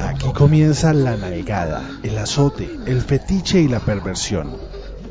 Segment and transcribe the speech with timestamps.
[0.00, 4.56] Aquí comienza la navegada, el azote, el fetiche y la perversión.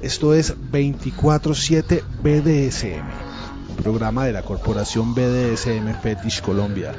[0.02, 6.94] Esto es 24-7 BDSM, programa de la corporación BDSM Fetish Colombia.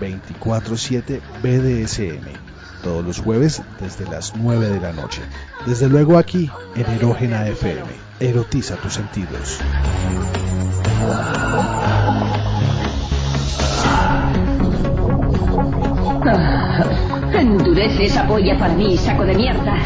[0.00, 2.51] 24-7 BDSM,
[2.82, 5.22] todos los jueves desde las 9 de la noche.
[5.66, 7.86] Desde luego aquí en Erógena FM.
[8.20, 9.60] Erotiza tus sentidos.
[17.34, 19.76] Endurece esa polla para mí, saco de mierda.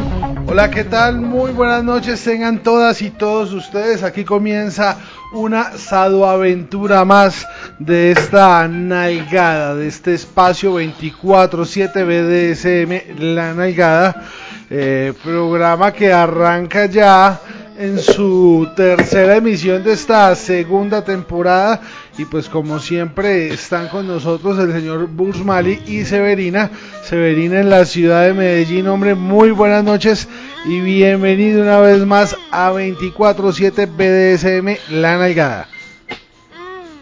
[0.49, 1.21] Hola, ¿qué tal?
[1.21, 4.03] Muy buenas noches tengan todas y todos ustedes.
[4.03, 4.97] Aquí comienza
[5.37, 7.47] una sadoaventura más
[7.79, 14.25] de esta nalgada, de este espacio 24-7 BDSM, La Nalgada,
[14.71, 17.39] eh, programa que arranca ya
[17.79, 21.81] en su tercera emisión de esta segunda temporada
[22.17, 26.71] y pues como siempre están con nosotros el señor Bursmali y Severina,
[27.03, 30.29] Severina en la ciudad de Medellín, hombre, muy buenas noches
[30.65, 35.69] y bienvenido una vez más a 24/7 BDSM La Nalgada.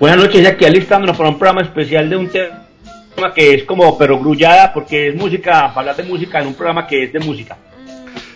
[0.00, 3.96] Buenas noches, ya que alistándonos para un programa especial de un tema que es como
[3.96, 7.56] pero grullada porque es música, hablar de música en un programa que es de música.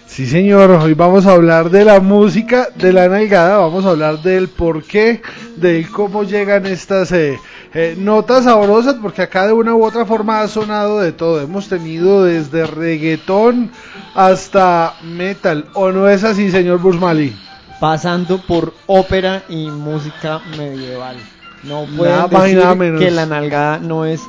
[0.08, 4.20] Sí, señor, hoy vamos a hablar de la música de la nalgada, vamos a hablar
[4.20, 5.22] del por qué,
[5.56, 7.38] de cómo llegan estas eh,
[7.74, 11.40] eh, notas sabrosas, porque acá de una u otra forma ha sonado de todo.
[11.40, 13.70] Hemos tenido desde reggaetón
[14.14, 17.36] hasta metal, ¿o no es así, señor Bursmali?
[17.78, 21.16] Pasando por ópera y música medieval.
[21.62, 24.22] No pueden decir que la nalgada no es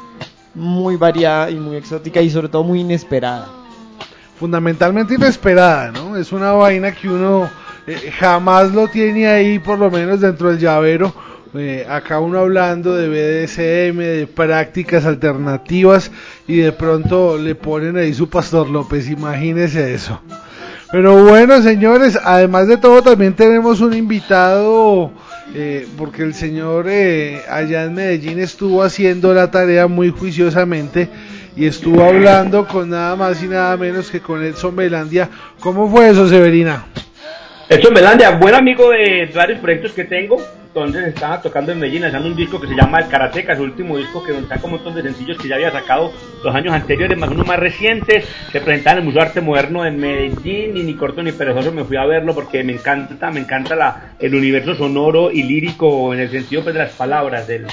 [0.53, 3.58] muy variada y muy exótica y sobre todo muy inesperada
[4.39, 6.15] fundamentalmente inesperada, ¿no?
[6.15, 7.49] Es una vaina que uno
[7.85, 11.13] eh, jamás lo tiene ahí, por lo menos dentro del llavero.
[11.55, 16.11] Eh, acá uno hablando de BDSM, de prácticas alternativas
[16.47, 20.21] y de pronto le ponen ahí su Pastor López, imagínese eso.
[20.91, 25.11] Pero bueno, señores, además de todo también tenemos un invitado,
[25.53, 31.09] eh, porque el señor allá en Medellín estuvo haciendo la tarea muy juiciosamente
[31.59, 35.27] y estuvo hablando con nada más y nada menos que con Edson Belandia.
[35.59, 36.85] ¿Cómo fue eso, Severina?
[37.67, 40.37] Edson Belandia, buen amigo de varios proyectos que tengo.
[40.67, 43.97] Entonces estaba tocando en Medellín, haciendo un disco que se llama El Karateca, su último
[43.97, 46.13] disco que saca un montón de sencillos que ya había sacado
[46.45, 48.25] los años anteriores, más uno más recientes.
[48.53, 51.73] Se presentaba en el Museo de Arte Moderno en Medellín y ni corto ni perezoso
[51.73, 56.13] me fui a verlo porque me encanta, me encanta la, el universo sonoro y lírico
[56.13, 57.65] en el sentido pues, de las palabras del,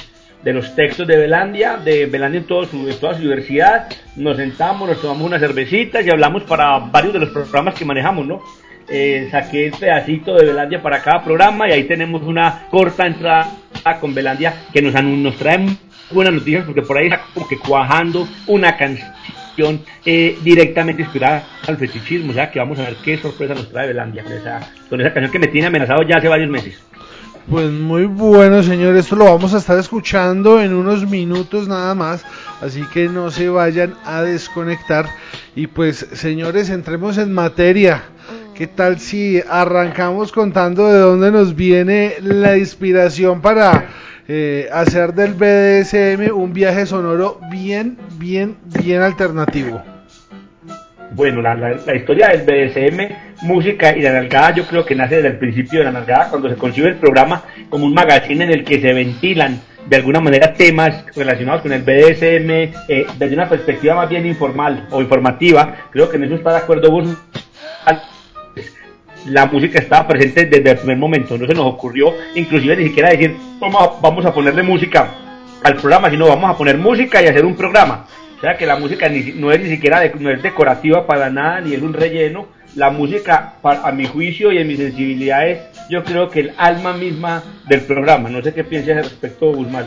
[0.42, 3.88] de los textos de Belandia, de Belandia en, todo su, toda su diversidad.
[4.16, 8.26] Nos sentamos, nos tomamos unas cervecitas y hablamos para varios de los programas que manejamos,
[8.26, 8.40] ¿no?
[8.88, 13.50] Eh, saqué el pedacito de Belandia para cada programa y ahí tenemos una corta entrada
[14.00, 15.66] con Belandia que nos, nos trae
[16.10, 21.76] buenas noticias porque por ahí está como que cuajando una canción eh, directamente inspirada al
[21.76, 25.00] fetichismo, o sea que vamos a ver qué sorpresa nos trae Belandia con esa, con
[25.00, 26.80] esa canción que me tiene amenazado ya hace varios meses.
[27.48, 28.96] Pues muy bueno, señor.
[28.96, 32.24] Esto lo vamos a estar escuchando en unos minutos nada más.
[32.60, 35.06] Así que no se vayan a desconectar.
[35.54, 38.02] Y pues, señores, entremos en materia.
[38.54, 43.90] ¿Qué tal si arrancamos contando de dónde nos viene la inspiración para
[44.26, 49.82] eh, hacer del BDSM un viaje sonoro bien, bien, bien alternativo?
[51.12, 55.38] Bueno, la, historia del BDSM, música y la nalgada yo creo que nace desde el
[55.38, 58.80] principio de la nalgada, cuando se concibe el programa como un magazine en el que
[58.80, 62.50] se ventilan de alguna manera temas relacionados con el BDSM
[62.88, 65.76] eh, desde una perspectiva más bien informal o informativa.
[65.90, 67.16] Creo que en eso está de acuerdo vos.
[69.26, 73.10] La música estaba presente desde el primer momento, no se nos ocurrió inclusive ni siquiera
[73.10, 75.08] decir vamos a, vamos a ponerle música
[75.64, 78.06] al programa, sino vamos a poner música y hacer un programa.
[78.36, 81.74] O sea que la música no es ni siquiera no es decorativa para nada, ni
[81.74, 82.46] es un relleno.
[82.76, 85.58] La música, a mi juicio y en mi sensibilidad, es
[85.90, 88.28] yo creo que el alma misma del programa.
[88.28, 89.86] No sé qué piensas al respecto, Guzmán.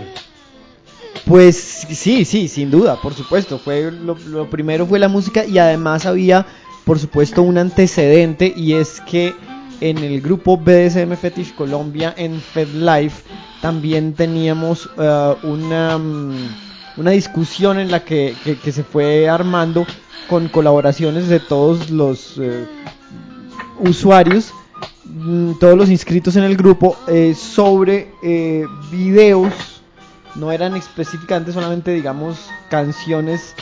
[1.25, 3.59] Pues sí, sí, sin duda, por supuesto.
[3.59, 6.45] Fue lo, primero fue la música y además había,
[6.83, 9.33] por supuesto, un antecedente y es que
[9.81, 13.23] en el grupo BDSM Fetish Colombia en FedLife
[13.61, 16.33] también teníamos uh, una um,
[16.99, 19.87] una discusión en la que, se fue armando
[20.27, 22.67] con colaboraciones de todos los eh,
[23.79, 24.53] usuarios,
[25.05, 29.53] mm, todos los inscritos en el grupo, eh, sobre eh, videos,
[30.35, 33.55] no eran específicamente solamente, digamos, canciones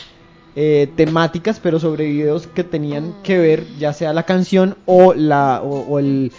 [0.56, 5.62] eh, temáticas, pero sobre videos que tenían que ver ya sea la canción o, la,
[5.62, 6.32] o, el,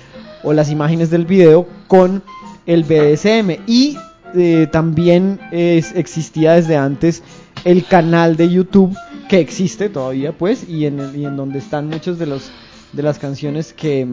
[0.42, 2.22] o las imágenes del video con
[2.66, 3.62] el BDSM.
[3.66, 3.96] Y
[4.34, 7.22] eh, también existía desde antes
[7.64, 8.94] el canal de YouTube
[9.28, 12.50] que existe todavía pues y en, y en donde están muchos de los
[12.92, 14.06] de las canciones que,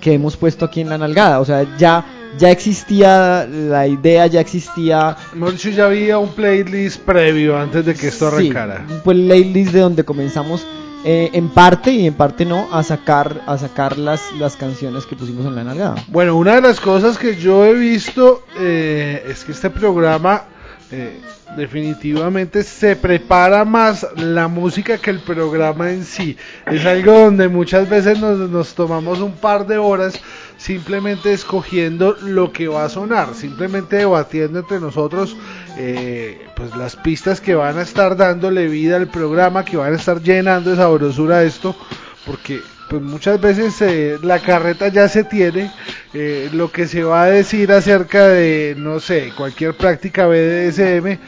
[0.00, 1.40] que hemos puesto aquí en la nalgada.
[1.40, 2.04] O sea, ya,
[2.38, 5.16] ya existía la idea, ya existía.
[5.34, 8.84] Mauricio ya había un playlist previo antes de que esto arrancara.
[8.88, 10.66] Sí, pues playlist de donde comenzamos
[11.04, 15.16] eh, en parte y en parte no a sacar a sacar las, las canciones que
[15.16, 15.96] pusimos en la nalgada.
[16.08, 20.44] Bueno, una de las cosas que yo he visto eh, es que este programa
[20.90, 21.20] eh,
[21.56, 26.36] definitivamente se prepara más la música que el programa en sí.
[26.66, 30.20] Es algo donde muchas veces nos, tomamos un par de horas
[30.56, 35.36] simplemente escogiendo lo que va a sonar, simplemente debatiendo entre nosotros
[35.76, 39.96] eh, pues las pistas que van a estar dándole vida al programa, que van a
[39.96, 41.76] estar llenando de sabrosura esto,
[42.24, 45.70] porque pues muchas veces eh, la carreta ya se tiene,
[46.12, 51.18] eh, lo que se va a decir acerca de, no sé, cualquier práctica BDSM, eh,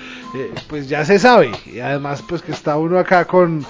[0.69, 1.51] pues ya se sabe.
[1.67, 3.65] Y además pues que está uno acá con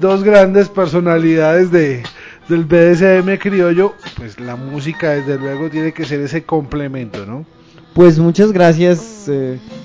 [0.00, 2.02] dos grandes personalidades de,
[2.48, 7.46] del BDSM criollo, pues la música desde luego tiene que ser ese complemento, ¿no?
[7.94, 9.30] Pues muchas gracias,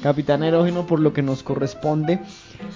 [0.03, 2.19] Capitán Erógeno, por lo que nos corresponde.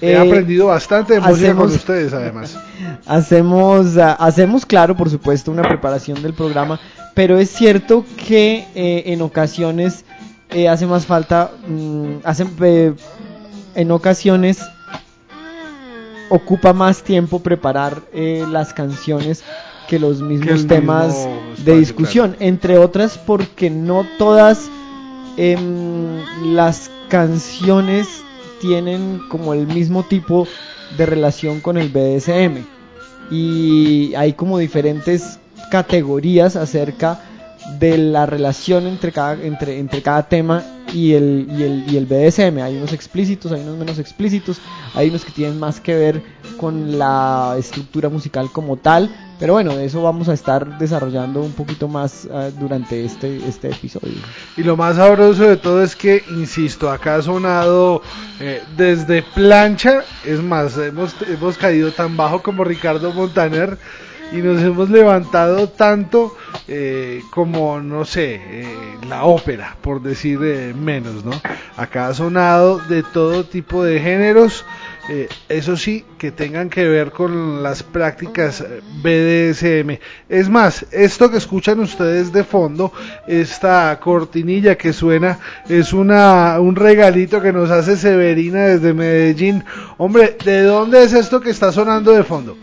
[0.01, 2.57] He aprendido bastante de música con ustedes, además.
[3.05, 6.79] hacemos, ah, hacemos, claro, por supuesto, una preparación del programa,
[7.13, 10.05] pero es cierto que eh, en ocasiones
[10.51, 12.17] eh, hace más falta, mm,
[12.61, 12.93] eh,
[13.75, 14.61] en ocasiones
[16.29, 19.43] ocupa más tiempo preparar las canciones
[19.87, 21.27] que los mismos temas
[21.65, 24.69] de discusión, entre otras porque no todas
[25.39, 28.07] em, las canciones
[28.59, 30.47] tienen como el mismo tipo
[30.97, 32.65] de relación con el BDSM
[33.31, 35.39] y hay como diferentes
[35.71, 37.21] categorías acerca
[37.77, 40.63] de la relación entre cada, entre, entre cada tema
[40.93, 42.57] y el, y, el, y el BDSM.
[42.61, 44.59] Hay unos explícitos, hay unos menos explícitos,
[44.95, 46.23] hay unos que tienen más que ver
[46.57, 49.09] con la estructura musical como tal.
[49.39, 53.69] Pero bueno, de eso vamos a estar desarrollando un poquito más uh, durante este, este
[53.69, 54.17] episodio.
[54.57, 58.01] Y lo más sabroso de todo es que, insisto, acá ha sonado
[58.41, 63.77] eh, desde plancha, es más, hemos, hemos caído tan bajo como Ricardo Montaner
[64.31, 66.35] y nos hemos levantado tanto
[66.67, 71.31] eh, como, no sé, eh, la ópera, por decir eh, menos, ¿no?
[71.77, 74.65] Acá ha sonado de todo tipo de géneros,
[75.47, 78.63] eso sí, que tengan que ver con las prácticas
[79.03, 79.99] BDSM.
[80.27, 82.91] Es más, esto que escuchan ustedes de fondo,
[83.27, 89.63] esta cortinilla que suena, es una, un regalito que nos hace Severina desde Medellín.
[89.97, 92.57] Hombre, ¿de dónde es esto que está sonando de fondo?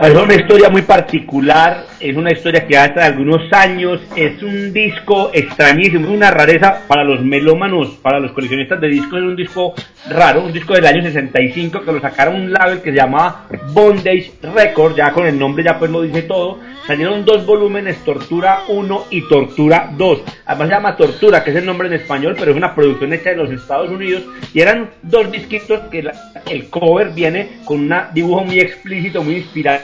[0.00, 5.30] Es una historia muy particular, es una historia que hace algunos años, es un disco
[5.34, 9.74] extrañísimo, una rareza para los melómanos, para los coleccionistas de discos, es un disco
[10.08, 14.32] raro, un disco del año 65 que lo sacaron un label que se llamaba Bondage
[14.42, 19.06] Record, ya con el nombre ya pues lo dice todo, salieron dos volúmenes, Tortura 1
[19.10, 22.56] y Tortura 2, además se llama Tortura, que es el nombre en español, pero es
[22.56, 26.10] una producción hecha en los Estados Unidos, y eran dos disquitos que
[26.50, 29.80] el cover viene con un dibujo muy explícito, muy inspirado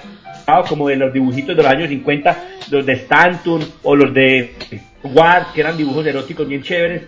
[0.68, 4.54] como de los dibujitos de los años 50, los de Stanton o los de
[5.02, 7.02] Ward, que eran dibujos eróticos bien chéveres.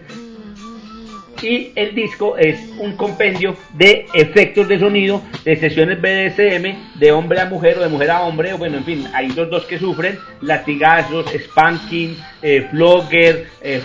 [1.43, 7.41] Y el disco es un compendio de efectos de sonido, de sesiones BDSM, de hombre
[7.41, 9.79] a mujer o de mujer a hombre, o bueno, en fin, hay los dos que
[9.79, 13.83] sufren, latigazos, spanking, eh, flogger, eh,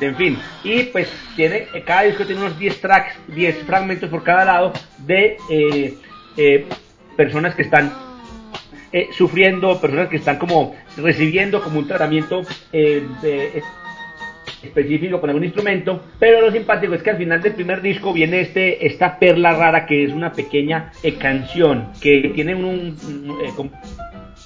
[0.00, 0.38] en fin.
[0.64, 5.36] Y pues tiene, cada disco tiene unos 10 tracks, 10 fragmentos por cada lado de
[5.50, 5.94] eh,
[6.36, 6.66] eh,
[7.16, 7.92] personas que están
[8.92, 13.02] eh, sufriendo, personas que están como recibiendo como un tratamiento eh,
[14.62, 18.40] específico con algún instrumento, pero lo simpático es que al final del primer disco viene
[18.40, 22.96] este esta perla rara que es una pequeña eh, canción que tiene un,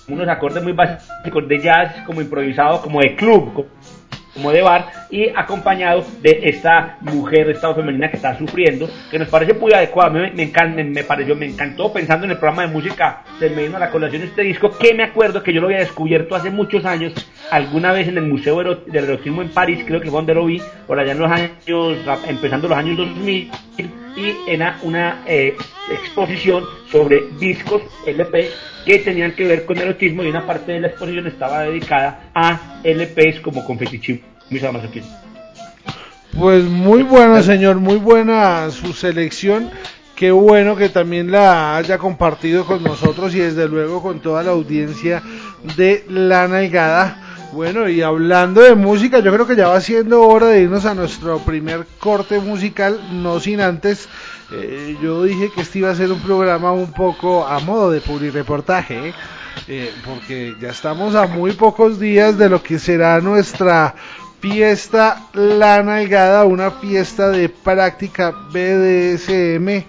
[0.09, 3.67] unos acordes muy básicos de jazz como improvisado como de club
[4.37, 9.29] como de bar y acompañado de esta mujer, esta femenina que está sufriendo, que nos
[9.29, 13.25] parece muy adecuada, me, me, me, pareció, me encantó pensando en el programa de música,
[13.39, 15.79] se me vino a la colación este disco que me acuerdo que yo lo había
[15.79, 17.13] descubierto hace muchos años,
[17.51, 20.61] alguna vez en el Museo del Erotismo en París, creo que fue donde lo vi,
[20.87, 21.51] por allá en los años,
[22.29, 23.51] empezando los años 2000,
[24.17, 25.57] y en una eh,
[25.91, 28.51] exposición sobre discos LP
[28.85, 32.81] que tenían que ver con erotismo y una parte de la exposición estaba dedicada a
[32.83, 34.27] LPs como con fetichismo
[36.39, 39.71] Pues muy bueno señor, muy buena su selección.
[40.15, 44.53] Qué bueno que también la haya compartido con nosotros y desde luego con toda la
[44.53, 45.23] audiencia
[45.77, 47.26] de La Nalgada.
[47.57, 50.95] Bueno, y hablando de música, yo creo que ya va siendo hora de irnos a
[50.95, 54.11] nuestro primer corte musical, no sin antes,
[54.53, 58.03] eh, yo dije que este iba a ser un programa un poco a modo de
[58.03, 59.15] publireportaje,
[59.69, 59.91] ¿eh?
[60.05, 63.95] porque ya estamos a muy pocos días de lo que será nuestra
[64.41, 69.87] fiesta La Nalgada, una fiesta de práctica BDSM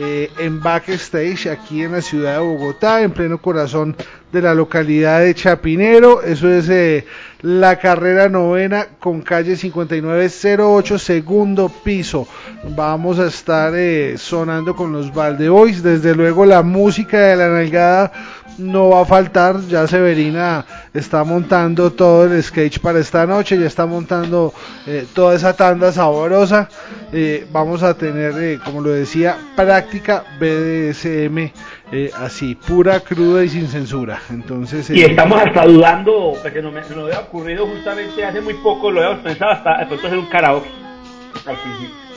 [0.00, 3.96] eh, en backstage aquí en la ciudad de Bogotá, en pleno corazón
[4.32, 6.22] de la localidad de Chapinero.
[6.22, 7.04] Eso es eh,
[7.42, 12.28] la carrera novena con calle 5908, segundo piso.
[12.76, 15.82] Vamos a estar eh, sonando con los Valdeboys.
[15.82, 18.12] Desde luego la música de la nalgada
[18.58, 19.60] no va a faltar.
[19.68, 23.58] Ya Severina está montando todo el sketch para esta noche.
[23.58, 24.52] Ya está montando
[24.86, 26.68] eh, toda esa tanda saborosa.
[27.12, 31.52] Eh, vamos a tener, eh, como lo decía, práctica BDSM.
[31.90, 34.20] Eh, así, pura, cruda y sin censura.
[34.30, 38.40] Entonces, Y eh, estamos hasta dudando, que se nos, me- nos había ocurrido justamente hace
[38.42, 40.68] muy poco, lo habíamos pensado hasta de pronto hacer un karaoke.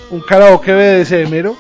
[0.09, 1.55] Un karaoke BDSM, ¿no?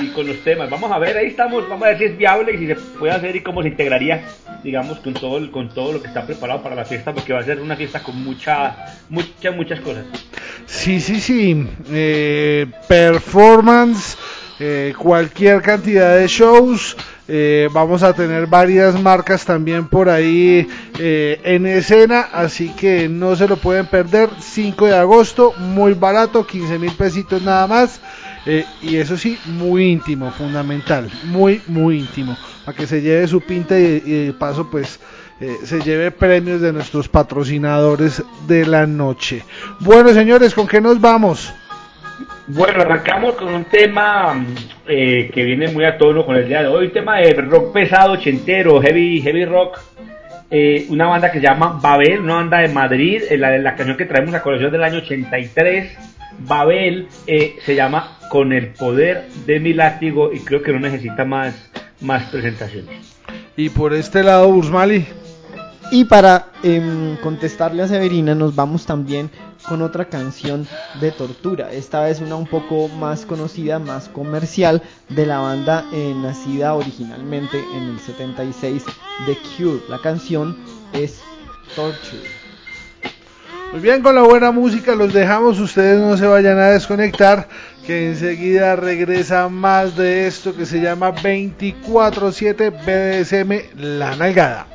[0.00, 0.68] Y con los temas.
[0.70, 3.12] Vamos a ver, ahí estamos, vamos a ver si es viable y si se puede
[3.12, 4.22] hacer y cómo se integraría,
[4.62, 7.40] digamos, con todo, el- con todo lo que está preparado para la fiesta, porque va
[7.40, 8.76] a ser una fiesta con mucha,
[9.08, 10.04] muchas, muchas cosas.
[10.66, 11.66] Sí, sí, sí.
[11.90, 14.16] Eh, performance,
[14.58, 16.96] eh, cualquier cantidad de shows.
[17.28, 20.66] eh, vamos a tener varias marcas también por ahí
[20.98, 24.28] eh, en escena, así que no se lo pueden perder.
[24.40, 28.00] 5 de agosto, muy barato, 15 mil pesitos nada más.
[28.46, 33.40] Eh, y eso sí, muy íntimo, fundamental, muy, muy íntimo, para que se lleve su
[33.40, 34.98] pinta y, y de paso pues
[35.40, 39.42] eh, se lleve premios de nuestros patrocinadores de la noche.
[39.80, 41.52] Bueno, señores, ¿con qué nos vamos?
[42.48, 44.44] Bueno, arrancamos con un tema
[44.86, 47.72] eh, que viene muy a tono con el día de hoy, un tema de rock
[47.72, 49.78] pesado, ochentero, heavy, heavy rock.
[50.50, 53.96] eh, una banda que se llama Babel, una banda de Madrid, eh, la, la canción
[53.96, 55.96] que traemos a colección del año 83,
[56.40, 57.08] Babel,
[57.64, 61.54] se llama Con el poder de mi látigo y creo que no necesita más,
[62.00, 63.14] más presentaciones.
[63.58, 65.06] Y por este lado, Bursmali.
[65.90, 69.30] Y para em, contestarle a Severina nos vamos también
[69.68, 70.66] con otra canción
[70.98, 71.70] de tortura.
[71.72, 77.58] Esta vez una un poco más conocida, más comercial de la banda eh, nacida originalmente
[77.76, 78.82] en el 76
[79.26, 79.82] The Cure.
[79.90, 80.56] La canción
[80.94, 81.22] es
[81.76, 82.42] Torture.
[83.72, 85.58] Muy bien, con la buena música los dejamos.
[85.58, 87.48] Ustedes no se vayan a desconectar,
[87.86, 94.66] que enseguida regresa más de esto que se llama 24-7 BDSM La Nalgada.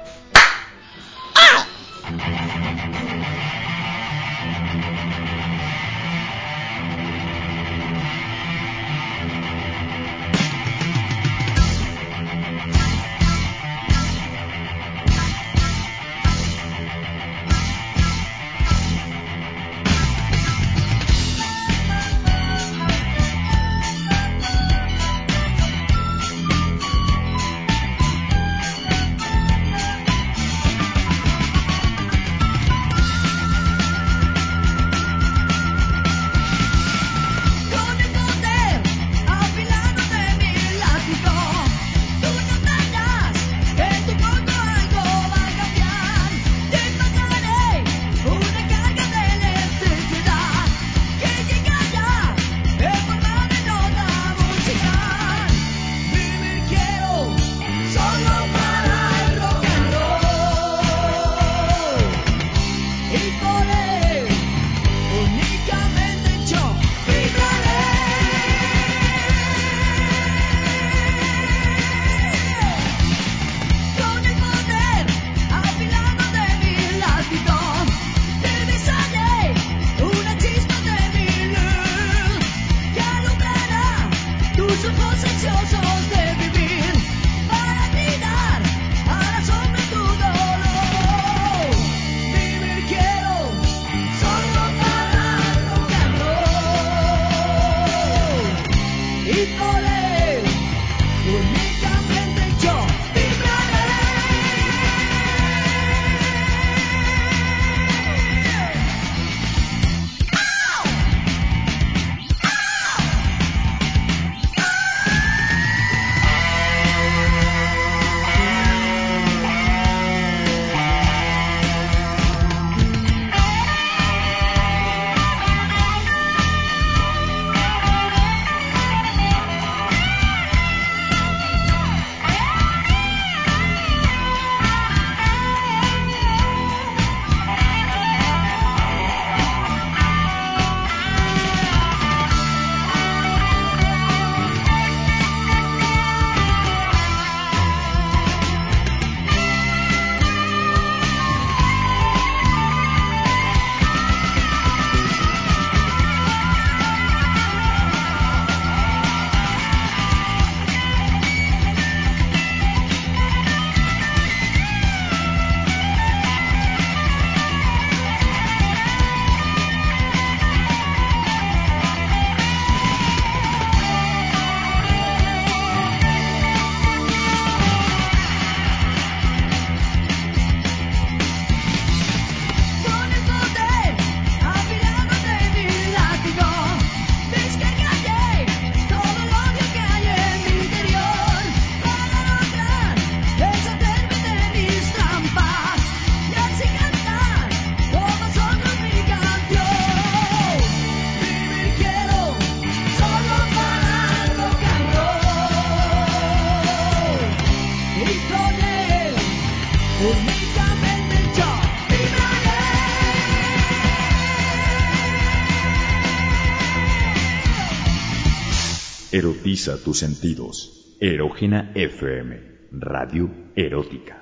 [219.58, 220.96] Erotiza tus sentidos.
[221.00, 222.40] Erógena FM.
[222.74, 224.20] Radio erótica.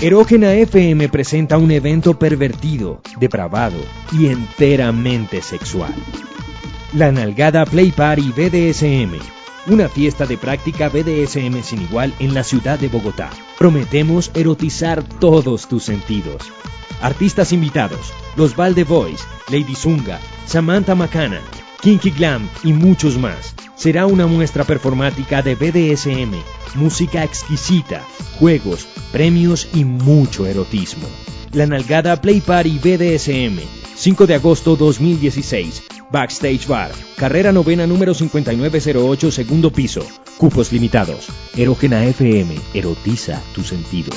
[0.00, 3.78] Erógena FM presenta un evento pervertido, depravado
[4.10, 5.94] y enteramente sexual.
[6.94, 12.78] La Nalgada Play Party BDSM una fiesta de práctica BDSM sin igual en la ciudad
[12.78, 13.30] de Bogotá.
[13.58, 16.42] Prometemos erotizar todos tus sentidos.
[17.00, 21.40] Artistas invitados, los Valde Boys, Lady Zunga, Samantha Macana,
[21.80, 23.54] Kinky Glam y muchos más.
[23.74, 26.34] Será una muestra performática de BDSM,
[26.76, 28.02] música exquisita,
[28.38, 31.08] juegos, premios y mucho erotismo.
[31.52, 33.58] La Nalgada Play Party BDSM,
[33.94, 35.82] 5 de agosto 2016.
[36.10, 40.00] Backstage Bar, carrera novena número 5908, segundo piso.
[40.38, 41.28] Cupos limitados.
[41.54, 44.16] Erógena FM, erotiza tus sentidos.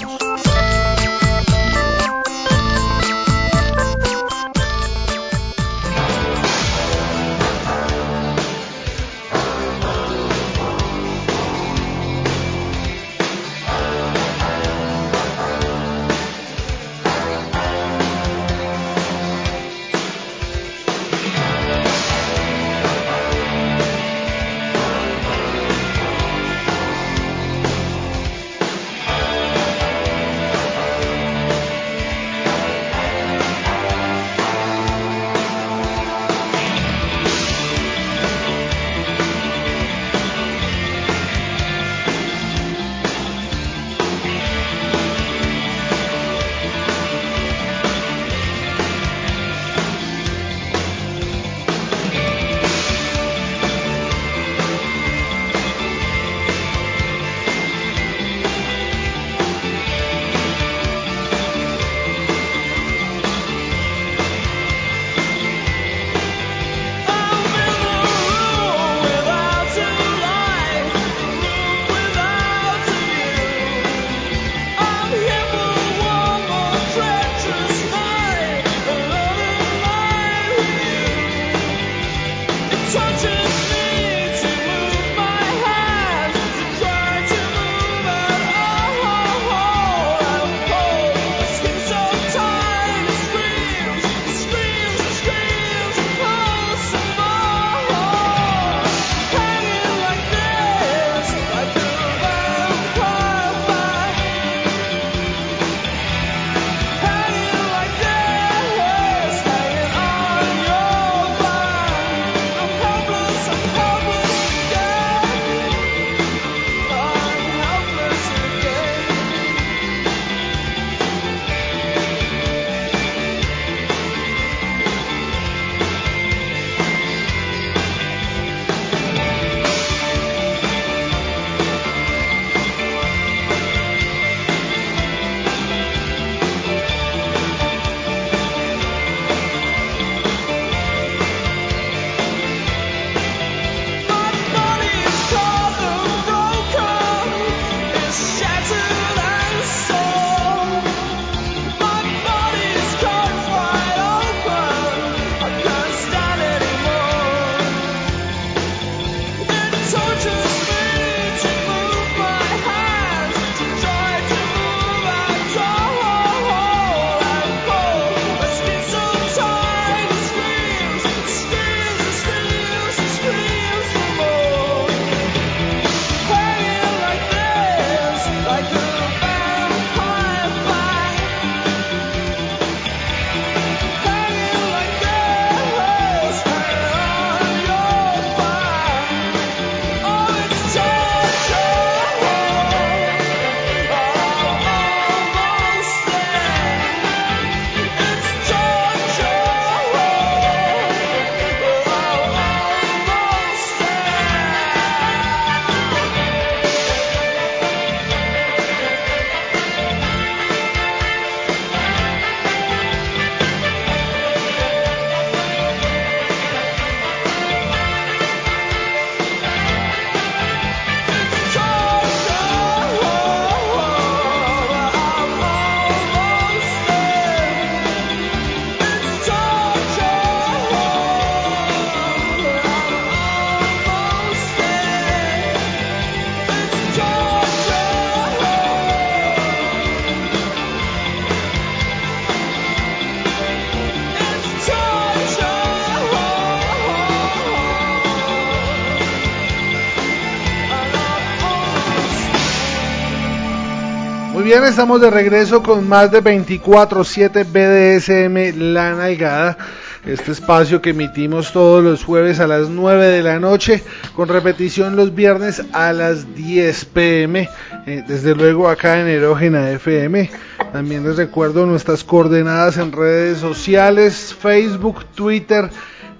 [254.64, 259.58] Estamos de regreso con más de 24-7 BDSM La Nalgada.
[260.06, 263.84] Este espacio que emitimos todos los jueves a las 9 de la noche,
[264.16, 267.50] con repetición los viernes a las 10 pm.
[267.86, 270.32] Eh, desde luego acá en Erógena FM.
[270.72, 275.70] También les recuerdo nuestras coordenadas en redes sociales, Facebook, Twitter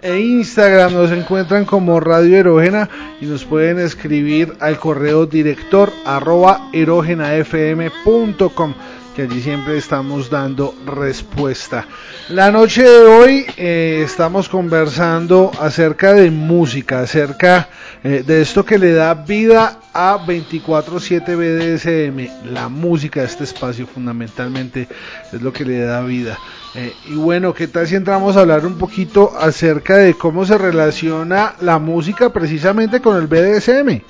[0.06, 2.88] e Instagram nos encuentran como Radio Erógena
[3.20, 8.76] y nos pueden escribir al correo director arroba erógenafm.com
[9.16, 11.88] que allí siempre estamos dando respuesta.
[12.30, 17.70] La noche de hoy eh, estamos conversando acerca de música, acerca
[18.04, 22.52] eh, de esto que le da vida a 24/7 BDSM.
[22.52, 24.88] La música de este espacio fundamentalmente
[25.32, 26.40] es lo que le da vida.
[26.74, 30.58] Eh, y bueno, ¿qué tal si entramos a hablar un poquito acerca de cómo se
[30.58, 34.02] relaciona la música precisamente con el BDSM?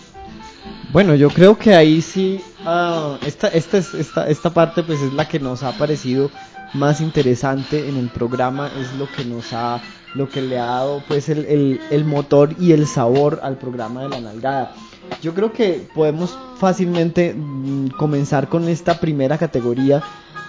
[0.93, 5.27] Bueno, yo creo que ahí sí, uh, esta, esta, esta, esta parte pues es la
[5.27, 6.31] que nos ha parecido
[6.73, 9.81] más interesante en el programa, es lo que nos ha,
[10.13, 14.03] lo que le ha dado pues el, el, el motor y el sabor al programa
[14.03, 14.73] de la nalgada.
[15.21, 20.01] Yo creo que podemos fácilmente mm, comenzar con esta primera categoría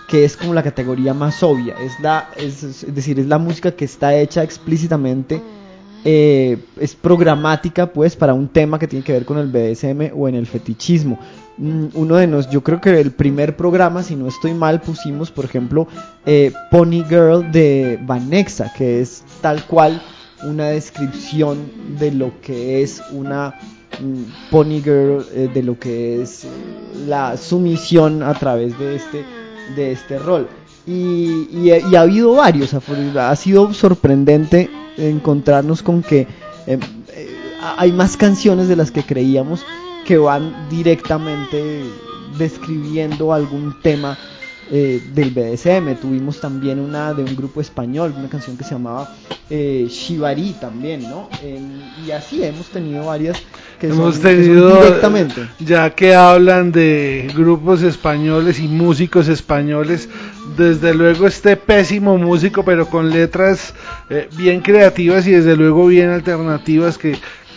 [0.09, 3.73] que es como la categoría más obvia, es la, es, es decir, es la música
[3.73, 5.43] que está hecha explícitamente
[6.09, 10.29] eh, es programática pues para un tema que tiene que ver con el BDSM o
[10.29, 11.19] en el fetichismo.
[11.59, 15.31] Mm, uno de nos, yo creo que el primer programa, si no estoy mal, pusimos
[15.31, 15.89] por ejemplo
[16.27, 20.03] eh, Pony Girl de Vanexa, que es tal cual
[20.45, 23.55] una descripción de lo que es una
[24.01, 26.47] mm, Pony Girl, eh, de lo que es
[27.07, 29.25] la sumisión a través de este,
[29.75, 30.49] de este rol.
[30.87, 36.29] Y, y, ha habido varios, ha sido sorprendente encontrarnos con que
[36.69, 36.79] eh,
[37.77, 39.65] hay más canciones de las que creíamos
[40.07, 41.83] que van directamente
[42.39, 44.17] describiendo algún tema
[44.71, 45.97] eh, del BDSM.
[46.01, 49.15] Tuvimos también una de un grupo español, una canción que se llamaba
[49.51, 51.29] eh, Shibari también, ¿no?
[52.05, 53.41] y así hemos tenido varias
[53.81, 55.49] que hemos son, tenido, que son directamente.
[55.61, 60.09] Ya que hablan de grupos españoles y músicos españoles,
[60.57, 63.75] desde luego este pésimo músico, pero con letras
[64.09, 67.17] eh, bien creativas y desde luego bien alternativas que,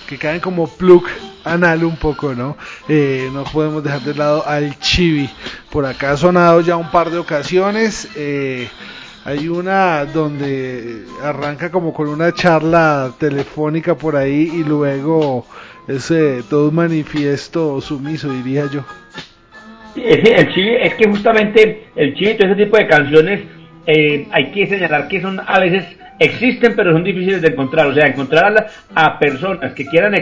[0.10, 1.04] que caen como plug
[1.44, 2.58] anal un poco, ¿no?
[2.88, 5.30] Eh, no podemos dejar de lado al Chibi.
[5.70, 8.10] Por acá ha sonado ya un par de ocasiones.
[8.16, 8.68] Eh,
[9.24, 15.46] hay una donde arranca como con una charla telefónica por ahí y luego
[15.88, 18.84] es eh, todo un manifiesto sumiso, diría yo.
[19.96, 23.42] el Chibi, es que justamente el Chibi todo ese tipo de canciones
[23.86, 25.86] eh, hay que señalar que son a veces
[26.20, 30.14] existen pero son difíciles de encontrar, o sea, encontrar a, a personas que quieran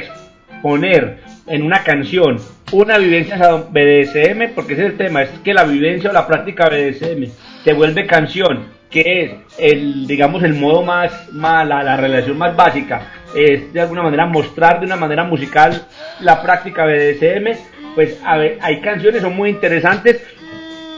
[0.62, 2.38] poner en una canción
[2.72, 6.70] una vivencia BDSM, porque ese es el tema, es que la vivencia o la práctica
[6.70, 7.32] BDSM
[7.64, 12.56] se vuelve canción, que es el, digamos, el modo más, más la, la, relación más
[12.56, 15.86] básica, es de alguna manera mostrar de una manera musical
[16.20, 17.58] la práctica BDSM,
[17.96, 20.22] pues a ver, hay canciones, son muy interesantes,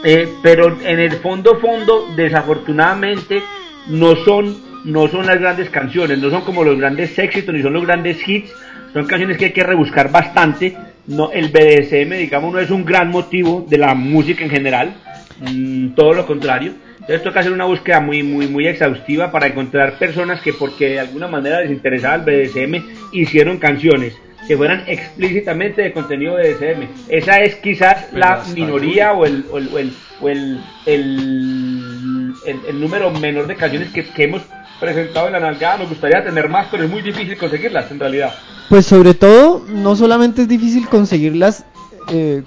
[0.04, 3.42] eh, pero en el fondo, fondo, desafortunadamente,
[3.88, 7.74] no son, no son las grandes canciones, no son como los grandes éxitos, ni son
[7.74, 8.52] los grandes hits,
[8.94, 10.76] son canciones que hay que rebuscar bastante.
[11.08, 14.94] No, el BDSM, digamos, no es un gran motivo de la música en general,
[15.42, 16.74] mmm, todo lo contrario.
[17.00, 21.00] Entonces toca hacer una búsqueda muy, muy, muy exhaustiva para encontrar personas que porque de
[21.00, 24.16] alguna manera les interesaba el BDSM hicieron canciones
[24.48, 26.88] que fueran explícitamente de contenido BDSM.
[27.08, 32.34] Esa es quizás la minoría o el, o el, o el, o el, el,
[32.68, 34.42] el, número menor de canciones que, que hemos
[34.80, 35.78] presentado en la nalgada.
[35.78, 38.34] Nos gustaría tener más, pero es muy difícil conseguirlas en realidad.
[38.70, 41.66] Pues sobre todo, no solamente es difícil conseguirlas,
[42.12, 42.44] eh,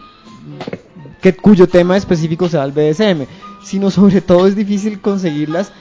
[1.20, 3.26] que, cuyo tema específico sea el BDSM,
[3.62, 5.72] sino sobre todo es difícil conseguirlas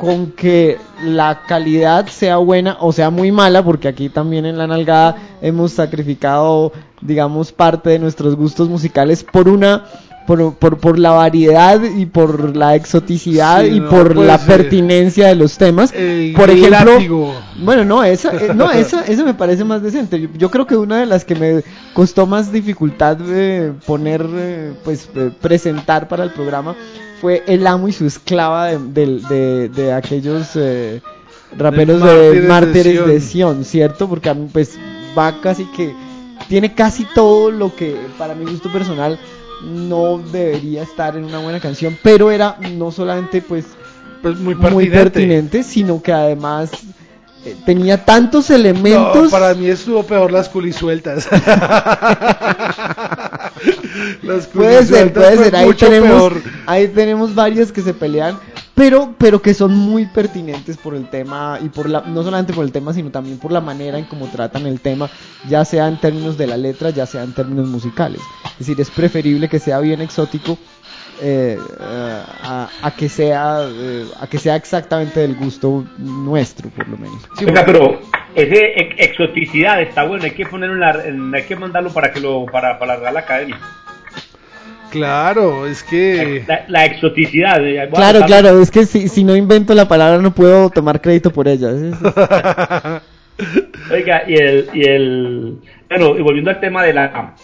[0.00, 4.66] con que la calidad sea buena o sea muy mala, porque aquí también en la
[4.66, 9.84] nalgada hemos sacrificado, digamos, parte de nuestros gustos musicales por una
[10.26, 15.28] por, por, por, la variedad y por la exoticidad sí, y no, por la pertinencia
[15.28, 15.92] de los temas.
[15.94, 17.34] Eh, por ejemplo, látigo.
[17.58, 20.20] bueno, no, esa, eh, no, esa, esa me parece más decente.
[20.20, 21.62] Yo, yo, creo que una de las que me
[21.94, 25.08] costó más dificultad de poner, eh, pues,
[25.40, 26.74] presentar para el programa
[27.20, 31.00] fue El amo y su esclava de, de, de, de aquellos eh,
[31.56, 34.08] raperos de mártires de Sion, ¿cierto?
[34.08, 34.78] Porque pues,
[35.16, 35.94] va casi que,
[36.48, 39.18] tiene casi todo lo que, para mi gusto personal,
[39.62, 43.66] no debería estar en una buena canción, pero era no solamente pues,
[44.20, 46.70] pues muy, muy, pertinente, sino que además
[47.44, 49.24] eh, tenía tantos elementos.
[49.24, 51.28] No, para mí estuvo peor las culisueltas.
[54.22, 55.56] las puede ser, puede ser.
[55.56, 56.32] Ahí tenemos,
[56.66, 58.38] ahí tenemos varios que se pelean,
[58.74, 62.64] pero, pero que son muy pertinentes por el tema y por la, no solamente por
[62.64, 65.10] el tema, sino también por la manera en cómo tratan el tema,
[65.48, 68.20] ya sea en términos de la letra, ya sea en términos musicales.
[68.52, 70.58] Es decir, es preferible que sea bien exótico
[71.20, 77.22] eh, a, que sea eh, a que sea exactamente del gusto nuestro por lo menos
[77.64, 78.00] pero
[78.34, 82.76] ese exoticidad está bueno hay que ponerlo en hay que mandarlo para que lo para,
[82.78, 83.60] para la Real Academia
[84.92, 86.44] Claro, es que...
[86.68, 87.62] La, exoticidad.
[87.94, 91.48] claro, claro, es que si, si no invento la palabra no puedo tomar crédito por
[91.48, 91.70] ella.
[93.90, 95.56] Oiga, y el, y el...
[95.88, 97.34] Bueno, y volviendo al tema de la,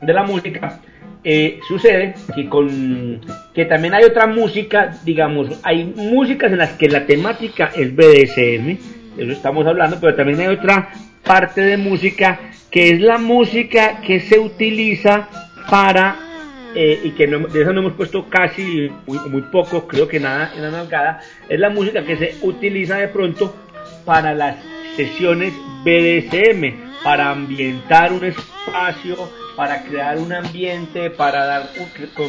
[0.00, 0.80] de la música,
[1.22, 3.20] eh, sucede que con
[3.52, 8.70] que también hay otra música, digamos, hay músicas en las que la temática es BDSM,
[9.18, 10.88] eso estamos hablando, pero también hay otra
[11.26, 12.40] parte de música
[12.70, 15.28] que es la música que se utiliza
[15.68, 16.29] para
[16.74, 20.52] eh, y que de eso no hemos puesto casi muy, muy, poco, creo que nada
[20.54, 23.54] en la nalgada, es la música que se utiliza de pronto
[24.04, 24.56] para las
[24.96, 25.52] sesiones
[25.84, 29.16] BDSM, para ambientar un espacio,
[29.56, 31.70] para crear un ambiente, para dar,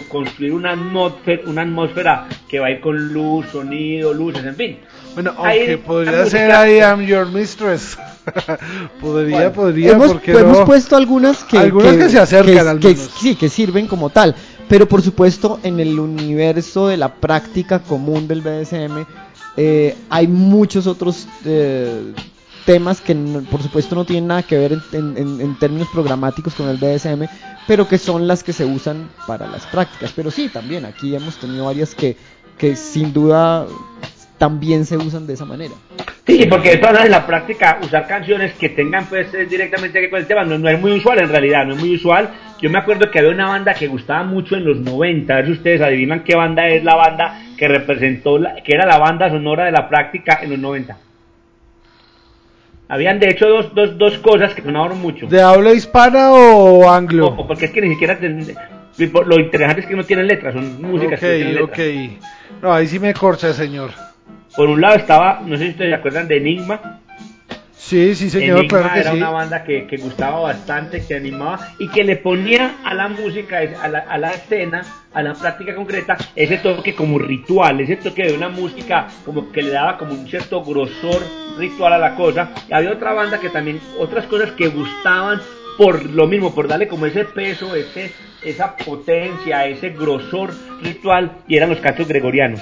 [0.09, 4.79] construir una atmósfera, una atmósfera que va a ir con luz, sonido, luces, en fin.
[5.13, 7.97] Bueno, aunque podría ser I am your mistress.
[9.01, 13.35] podría, podría, hemos, porque hemos puesto algunas que, algunas que, se acercan al que, sí,
[13.35, 14.35] que sirven como tal.
[14.67, 19.05] Pero por supuesto, en el universo de la práctica común del BDSM,
[19.57, 22.13] eh, hay muchos otros eh,
[22.65, 23.13] temas que
[23.49, 27.25] por supuesto no tienen nada que ver en, términos programáticos con el BDSM,
[27.67, 30.13] pero que son las que se usan para las prácticas.
[30.15, 32.15] Pero sí, también aquí hemos tenido varias que,
[32.57, 33.67] que sin duda
[34.41, 35.75] también se usan de esa manera.
[36.25, 40.25] Sí, porque de en la práctica usar canciones que tengan pues directamente que con el
[40.25, 42.31] tema no, es muy usual en realidad, no es muy usual.
[42.59, 45.45] Yo me acuerdo que había una banda que gustaba mucho en los 90, a ver
[45.45, 49.65] si ustedes adivinan qué banda es la banda que representó, que era la banda sonora
[49.65, 50.97] de la práctica en los 90.
[52.89, 55.27] Habían de hecho dos, dos, dos cosas que sonaron mucho.
[55.27, 57.27] ¿De habla hispana o anglo?
[57.27, 58.17] O, porque es que ni siquiera...
[58.97, 61.79] Lo interesante es que no tienen letras, son músicas que tienen letras.
[61.79, 63.91] Ok, No, ahí sí me corcha, señor.
[64.55, 66.99] Por un lado estaba, no sé si ustedes se acuerdan de Enigma.
[67.73, 71.73] Sí, sí, señor, Enigma claro que era una banda que, que, gustaba bastante, que animaba
[71.79, 74.81] y que le ponía a la música, a la, a la escena,
[75.13, 79.61] a la práctica concreta, ese toque como ritual, ese toque de una música como que
[79.61, 81.21] le daba como un cierto grosor
[81.57, 82.51] ritual a la cosa.
[82.69, 85.41] Y había otra banda que también, otras cosas que gustaban
[85.77, 88.11] por lo mismo, por darle como ese peso, ese,
[88.43, 92.61] esa potencia, ese grosor ritual, y eran los cantos gregorianos.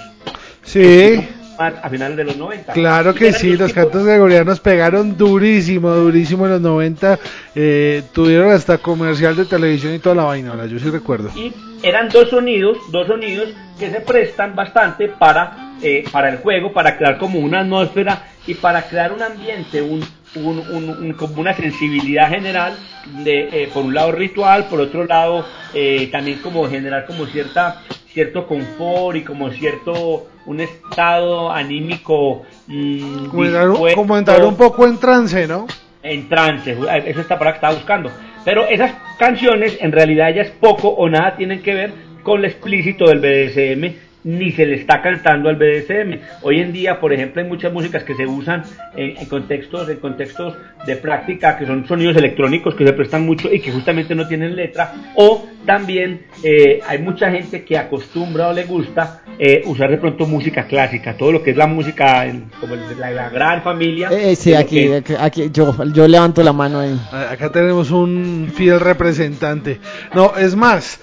[0.64, 1.20] Sí
[1.60, 2.74] a finales de los 90.
[2.74, 7.20] Claro que sí, los cantos gregorianos pegaron durísimo, durísimo en los 90.
[7.56, 11.30] Eh, tuvieron hasta comercial de televisión y toda la vaina, ahora yo sí recuerdo.
[11.36, 16.72] Y eran dos sonidos, dos sonidos que se prestan bastante para, eh, para el juego,
[16.72, 20.02] para crear como una atmósfera y para crear un ambiente, un,
[20.36, 22.78] un, como una sensibilidad general
[23.24, 25.46] de eh, por un lado ritual, por otro lado
[26.12, 27.84] también como generar como cierta
[28.20, 35.48] cierto confort y como cierto un estado anímico mm, como, entrar, un poco en trance,
[35.48, 35.68] ¿no?
[36.04, 38.12] En trance, eso está para que estaba buscando.
[38.44, 43.06] Pero esas canciones en realidad ellas poco o nada tienen que ver con lo explícito
[43.08, 46.20] del BDSM ni se le está cantando al BDSM.
[46.42, 48.64] Hoy en día, por ejemplo, hay muchas músicas que se usan
[48.96, 53.60] en, contextos, en contextos de práctica, que son sonidos electrónicos que se prestan mucho y
[53.60, 58.64] que justamente no tienen letra, o también eh, hay mucha gente que acostumbra o le
[58.64, 62.26] gusta eh, usar de pronto música clásica, todo lo que es la música,
[62.60, 64.10] como la, la gran familia.
[64.12, 64.90] Eh, sí, aquí,
[65.20, 67.00] aquí yo, yo levanto la mano ahí.
[67.12, 69.80] Acá tenemos un fiel representante.
[70.14, 71.00] No, es más,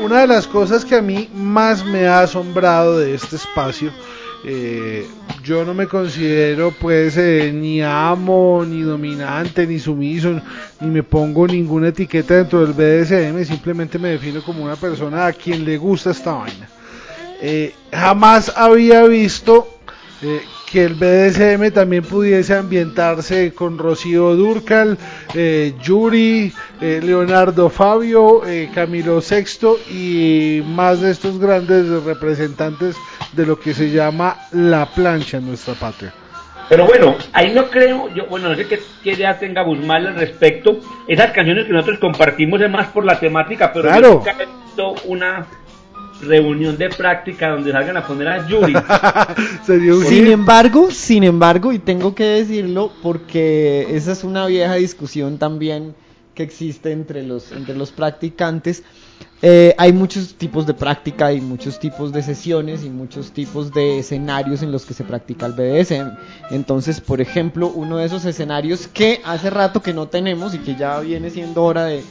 [0.00, 3.92] una de las cosas que a mí más me ha asombrado de este espacio,
[5.42, 10.40] yo no me considero pues ni amo, ni dominante, ni sumiso,
[10.80, 15.32] ni me pongo ninguna etiqueta dentro del BDSM, simplemente me defino como una persona a
[15.34, 16.66] quien le gusta esta vaina.
[17.42, 19.68] Eh, jamás había visto
[20.22, 24.98] eh, que el BDSM también pudiese ambientarse con Rocío Durcal,
[25.34, 28.42] eh, Yuri, Leonardo Fabio,
[28.74, 32.96] Camilo Sexto y más de estos grandes representantes
[33.32, 36.12] de lo que se llama la plancha en nuestra patria.
[36.68, 40.80] Pero bueno, ahí no creo, yo, bueno, no sé qué, idea tenga Guzmán al respecto.
[41.06, 44.14] Esas canciones que nosotros compartimos es más por la temática, pero claro.
[44.14, 45.46] nunca he visto una
[46.20, 48.74] reunión de práctica donde salgan a poner a Yuri.
[49.66, 54.74] Sería un Sin embargo, sin embargo, y tengo que decirlo porque esa es una vieja
[54.74, 55.94] discusión también
[56.34, 58.82] que existe entre los, entre los practicantes.
[59.42, 63.98] Eh, hay muchos tipos de práctica y muchos tipos de sesiones y muchos tipos de
[63.98, 66.16] escenarios en los que se practica el BDSM.
[66.50, 70.76] Entonces, por ejemplo, uno de esos escenarios que hace rato que no tenemos y que
[70.76, 72.02] ya viene siendo hora de,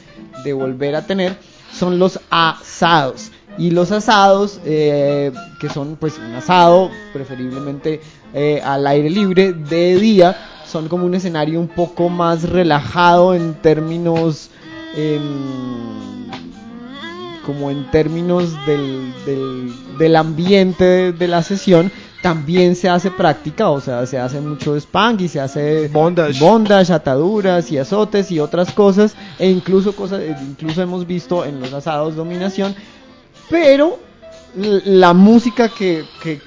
[0.44, 1.36] de volver a tener
[1.72, 3.30] son los asados.
[3.58, 8.00] Y los asados, eh, que son pues un asado, preferiblemente
[8.34, 13.54] eh, al aire libre, de día, son como un escenario un poco más relajado en
[13.54, 14.50] términos,
[14.94, 16.26] em,
[17.46, 21.90] como en términos del, del, del ambiente de, de la sesión.
[22.22, 26.40] También se hace práctica, o sea, se hace mucho spank y se hace Bondage.
[26.40, 31.60] bondage, ataduras y azotes y otras cosas, e incluso cosas, eh, incluso hemos visto en
[31.60, 32.74] los asados dominación,
[33.48, 33.98] pero
[34.54, 36.40] la música que, que,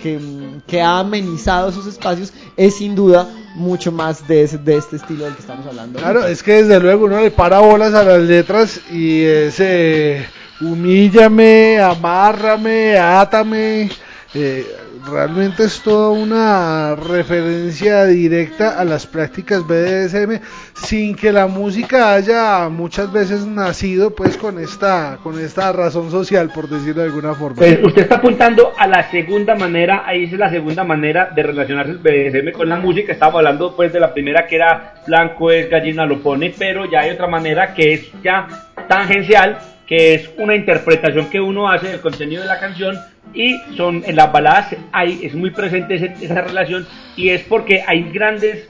[0.65, 5.35] que, ha amenizado esos espacios es sin duda mucho más de, de este estilo del
[5.35, 5.99] que estamos hablando.
[5.99, 10.25] Claro, es que desde luego uno le para bolas a las letras y ese
[10.61, 13.89] humíllame, amárrame, átame.
[14.33, 14.65] eh,
[15.11, 20.39] realmente es toda una referencia directa a las prácticas BDSM
[20.73, 26.51] sin que la música haya muchas veces nacido pues con esta con esta razón social
[26.53, 27.57] por decirlo de alguna forma.
[27.57, 31.91] Pues usted está apuntando a la segunda manera, ahí es la segunda manera de relacionarse
[31.91, 33.11] el BDSM con la música.
[33.11, 37.01] Estamos hablando pues de la primera que era blanco es gallina lo pone, pero ya
[37.01, 38.47] hay otra manera que es ya
[38.87, 39.57] tangencial,
[39.89, 42.95] que es una interpretación que uno hace del contenido de la canción
[43.33, 47.83] y son en las baladas hay es muy presente ese- esa relación y es porque
[47.85, 48.69] hay grandes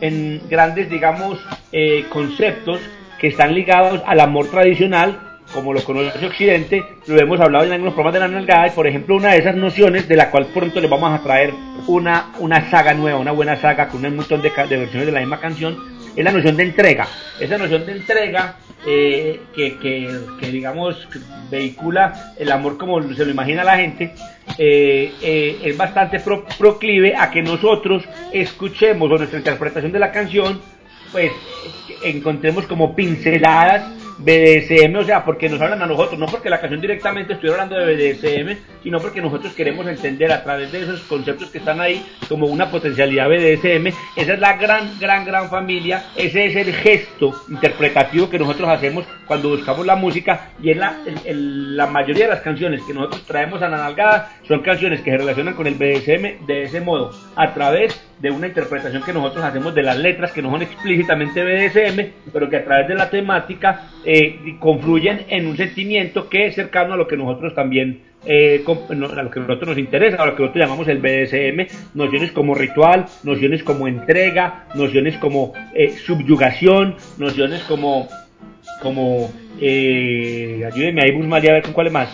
[0.00, 1.38] en grandes, digamos,
[1.72, 2.80] eh, conceptos
[3.20, 5.18] que están ligados al amor tradicional,
[5.52, 8.86] como lo conoce Occidente, lo hemos hablado en algunos programas de la nalgada, y por
[8.86, 11.52] ejemplo, una de esas nociones, de la cual pronto les vamos a traer
[11.86, 15.20] una, una saga nueva, una buena saga con un montón de, de versiones de la
[15.20, 15.76] misma canción,
[16.16, 17.06] es la noción de entrega.
[17.38, 20.08] Esa noción de entrega eh, que, que,
[20.40, 21.06] que, digamos,
[21.50, 24.14] vehicula el amor como se lo imagina la gente,
[24.58, 30.10] eh, eh, es bastante pro- proclive a que nosotros escuchemos o nuestra interpretación de la
[30.12, 30.60] canción,
[31.12, 31.32] pues
[32.02, 33.84] encontremos como pinceladas
[34.20, 37.84] BDSM, o sea, porque nos hablan a nosotros, no porque la canción directamente estuviera hablando
[37.84, 42.04] de BDSM, sino porque nosotros queremos entender a través de esos conceptos que están ahí
[42.28, 43.86] como una potencialidad BDSM.
[44.16, 49.06] Esa es la gran, gran, gran familia, ese es el gesto interpretativo que nosotros hacemos
[49.26, 53.62] cuando buscamos la música y es la, la mayoría de las canciones que nosotros traemos
[53.62, 57.54] a la nalgada son canciones que se relacionan con el BDSM de ese modo, a
[57.54, 62.30] través de una interpretación que nosotros hacemos de las letras que no son explícitamente BDSM,
[62.32, 66.94] pero que a través de la temática eh, confluyen en un sentimiento que es cercano
[66.94, 70.42] a lo que nosotros también, eh, a lo que nosotros nos interesa, a lo que
[70.42, 77.62] nosotros llamamos el BDSM, nociones como ritual, nociones como entrega, nociones como eh, subyugación, nociones
[77.62, 78.06] como,
[78.82, 82.08] como, eh, ayúdenme ahí, Busmalia, a ver con cuáles más.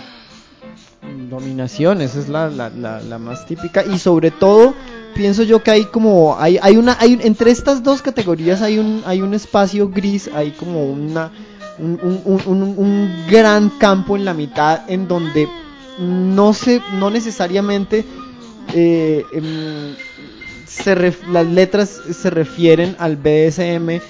[1.28, 3.84] Dominación, esa es la, la, la más típica.
[3.84, 4.74] Y sobre todo,
[5.16, 6.36] pienso yo que hay como.
[6.38, 6.96] Hay, hay una.
[7.00, 11.30] Hay, entre estas dos categorías hay un, hay un espacio gris, hay como una.
[11.78, 15.48] Un, un, un, un- gran campo en la mitad en donde
[15.98, 16.80] no se.
[16.98, 18.04] No necesariamente.
[18.74, 19.94] eh, em,
[20.66, 24.00] se ref- las letras se refieren al BDSM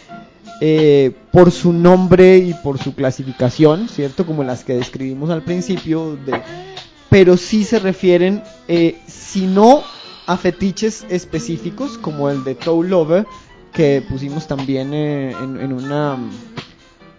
[0.60, 4.24] eh, por su nombre y por su clasificación, ¿cierto?
[4.26, 6.40] Como las que describimos al principio, de,
[7.10, 9.82] pero sí se refieren, eh, si no
[10.26, 13.26] a fetiches específicos, como el de Toe Lover,
[13.72, 16.16] que pusimos también eh, en, en una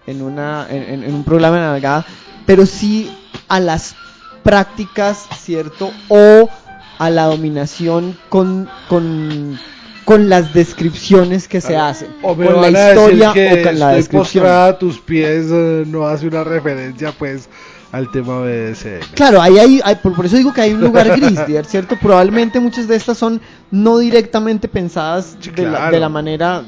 [0.08, 2.06] en una en, un programa de nalgada,
[2.46, 3.12] pero sí
[3.48, 3.96] a las
[4.44, 5.92] prácticas, ¿cierto?
[6.08, 6.50] O
[6.98, 9.60] a la dominación con con
[10.06, 14.46] con las descripciones que se hacen, O con la historia que o con la descripción.
[14.48, 17.50] a tus pies eh, no hace una referencia pues
[17.92, 19.14] al tema BDSM.
[19.16, 21.96] Claro, ahí hay, hay- por, por eso digo que hay un lugar gris, ¿cierto?
[22.02, 23.40] Probablemente muchas de estas son
[23.72, 25.92] no directamente pensadas de, la, claro.
[25.96, 26.64] de la manera,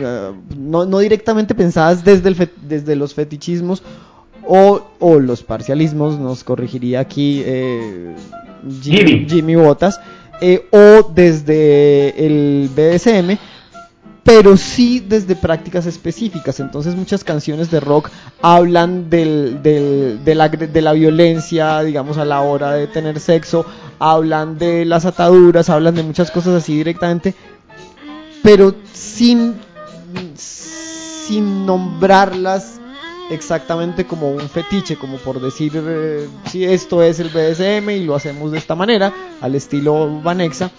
[0.00, 3.82] eh, no, no directamente pensadas desde, el fe- desde los fetichismos
[4.46, 8.14] o, o los parcialismos, nos corregiría aquí eh,
[8.82, 9.26] Jimmy, Jimmy.
[9.28, 10.00] Jimmy Botas,
[10.40, 13.38] eh, o desde el BDSM,
[14.24, 16.58] pero sí desde prácticas específicas.
[16.58, 18.10] Entonces muchas canciones de rock
[18.42, 23.66] hablan del, del- de, la, de la violencia, digamos, a la hora de tener sexo,
[23.98, 27.34] hablan de las ataduras, hablan de muchas cosas así directamente,
[28.42, 29.54] pero sin,
[30.36, 32.80] sin nombrarlas
[33.30, 38.14] exactamente como un fetiche, como por decir eh, si esto es el BDSM y lo
[38.14, 40.70] hacemos de esta manera, al estilo Vanexa,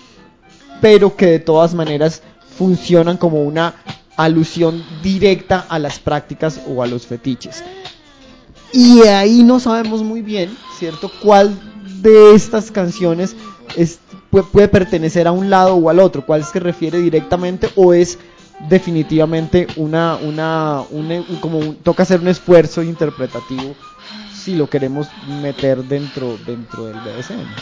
[0.81, 2.21] pero que de todas maneras
[2.57, 3.75] funcionan como una
[4.17, 7.63] alusión directa a las prácticas o a los fetiches.
[8.73, 11.09] Y ahí no sabemos muy bien, ¿cierto?
[11.21, 11.57] ¿Cuál
[12.01, 13.35] de estas canciones
[13.77, 13.99] es,
[14.29, 16.25] puede, pertenecer a un lado o al otro?
[16.25, 18.17] ¿Cuál que refiere directamente o es
[18.69, 23.75] definitivamente una, una, un- como toca hacer un esfuerzo interpretativo
[24.27, 27.55] si lo queremos meter dentro, dentro del BDSM?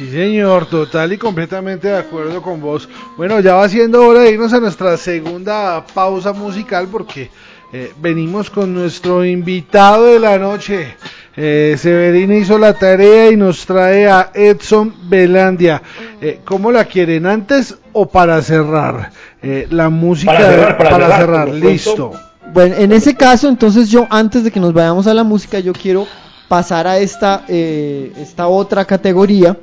[0.00, 2.88] Sí, señor, total y completamente de acuerdo con vos.
[3.18, 7.30] Bueno, ya va siendo hora de irnos a nuestra segunda pausa musical porque
[7.70, 10.96] eh, venimos con nuestro invitado de la noche.
[11.36, 15.82] Eh, Severina hizo la tarea y nos trae a Edson Belandia.
[16.18, 17.26] Eh, ¿Cómo la quieren?
[17.26, 19.10] ¿Antes o para cerrar?
[19.42, 22.12] Eh, la música Para cerrar, para cerrar, listo.
[22.54, 25.74] Bueno, en ese caso, entonces yo antes de que nos vayamos a la música, yo
[25.74, 26.06] quiero
[26.50, 29.56] pasar a esta, eh, esta otra categoría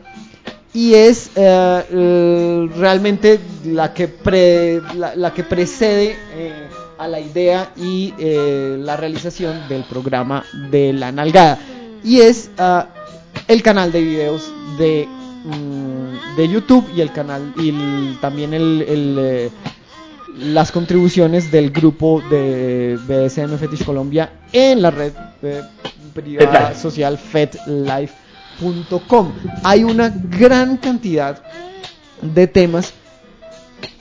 [0.77, 6.53] y es eh, eh, realmente la que, pre- la, la que precede eh,
[6.99, 8.13] a la idea y
[8.85, 11.57] la realización del programa de la nalgada.
[12.03, 12.89] Y es ah,
[13.47, 15.07] el canal de videos de,
[15.45, 19.51] mm, de YouTube y el canal y el- también el, el,
[20.53, 25.11] las contribuciones del grupo de BDSM Fetish Colombia en la red
[26.13, 27.17] privada social
[29.63, 31.43] Hay una gran cantidad
[32.21, 32.93] de temas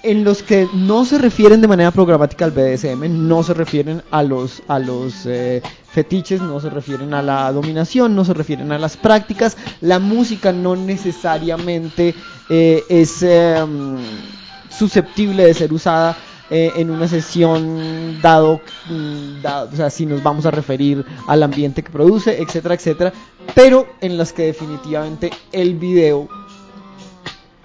[0.02, 4.22] en los que no se refieren de manera programática al BDSM, no se refieren a
[4.22, 8.78] los, a los eh, fetiches, no se refieren a la dominación, no se refieren a
[8.78, 9.57] las prácticas.
[9.80, 12.14] La música no necesariamente
[12.48, 16.16] eh, es eh, mm, susceptible de ser usada
[16.51, 21.82] eh, en una sesión dado, mm, o sea, si nos vamos a referir al ambiente
[21.82, 23.12] que produce, etcétera, etcétera,
[23.55, 26.28] pero en las que definitivamente el video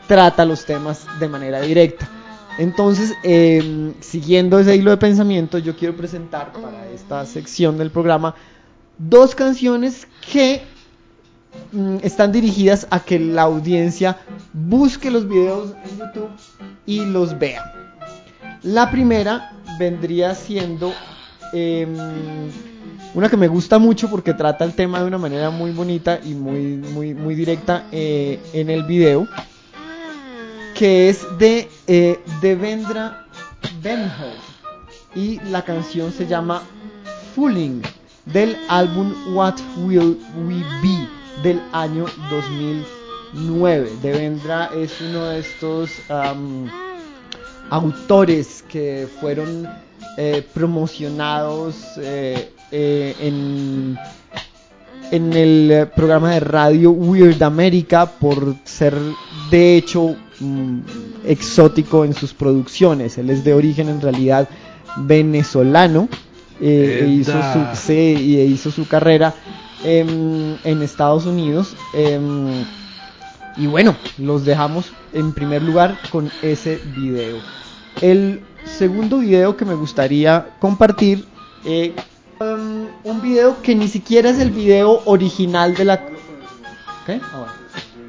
[0.08, 2.10] trata los temas de manera directa.
[2.58, 8.36] Entonces, eh, siguiendo ese hilo de pensamiento, yo quiero presentar para esta sección del programa
[8.98, 10.64] dos canciones que
[11.72, 14.18] mm, están dirigidas a que la audiencia
[14.54, 16.30] busque los videos en YouTube
[16.86, 17.91] y los vea.
[18.64, 20.94] La primera vendría siendo
[21.52, 21.96] em,
[23.16, 26.36] una que me gusta mucho porque trata el tema de una manera muy bonita y
[26.36, 29.28] muy, muy, muy directa eh, en el video,
[30.76, 33.26] que es de eh, Devendra
[33.82, 34.36] Benhur
[35.16, 36.62] y la canción se llama
[37.34, 37.82] Fooling
[38.26, 41.08] del álbum What Will We Be
[41.42, 43.92] del año 2009.
[44.04, 45.90] Devendra es uno de estos
[47.72, 49.68] autores que fueron
[50.18, 53.98] eh, promocionados eh, eh, en,
[55.10, 58.94] en el programa de radio Weird America por ser
[59.50, 60.80] de hecho mm,
[61.26, 63.18] exótico en sus producciones.
[63.18, 64.50] Él es de origen en realidad
[64.98, 66.10] venezolano
[66.60, 69.34] e hizo su, sí, y e hizo su carrera
[69.86, 71.74] em, en Estados Unidos.
[71.94, 72.66] em,
[73.56, 77.61] y bueno, los dejamos en primer lugar con ese video.
[78.00, 81.26] El segundo video que me gustaría compartir,
[81.66, 81.94] eh,
[82.40, 86.02] um, un video que ni siquiera es el video original de la...
[87.06, 87.20] ¿Qué?
[87.34, 87.48] Ah.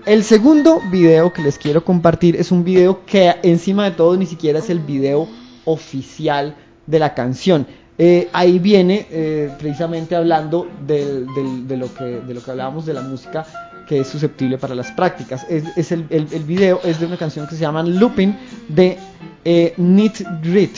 [0.06, 4.26] El segundo video que les quiero compartir es un video que encima de todo ni
[4.26, 5.28] siquiera es el video
[5.64, 6.54] oficial
[6.86, 7.66] de la canción.
[7.98, 12.84] Eh, ahí viene eh, precisamente hablando del- del- de, lo que, de lo que hablábamos
[12.86, 13.46] de la música
[13.86, 15.46] que es susceptible para las prácticas.
[15.48, 18.36] Es, es el- el video es de una canción que se llama Looping
[18.68, 18.98] de
[19.44, 20.76] eh, Knit Grit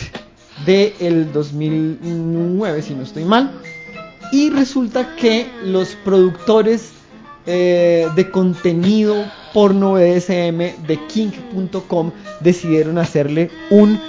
[0.67, 3.51] de el 2009 si no estoy mal.
[4.33, 6.93] Y resulta que los productores
[7.47, 12.11] eh, de contenido porno BDSM de kink.com
[12.41, 14.01] decidieron hacerle un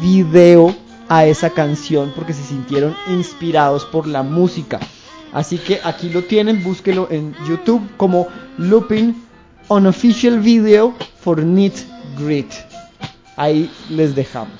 [0.00, 0.74] video
[1.08, 4.78] a esa canción porque se sintieron inspirados por la música.
[5.32, 9.14] Así que aquí lo tienen, búsquelo en YouTube como Looping
[9.68, 11.74] Unofficial Video for Knit
[12.18, 12.71] Grit.
[13.42, 14.54] Ahí les dejamos.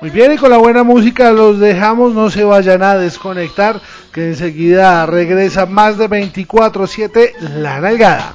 [0.00, 3.82] Muy bien, y con la buena música los dejamos, no se vayan a desconectar,
[4.14, 8.34] que enseguida regresa más de 24-7 la nalgada.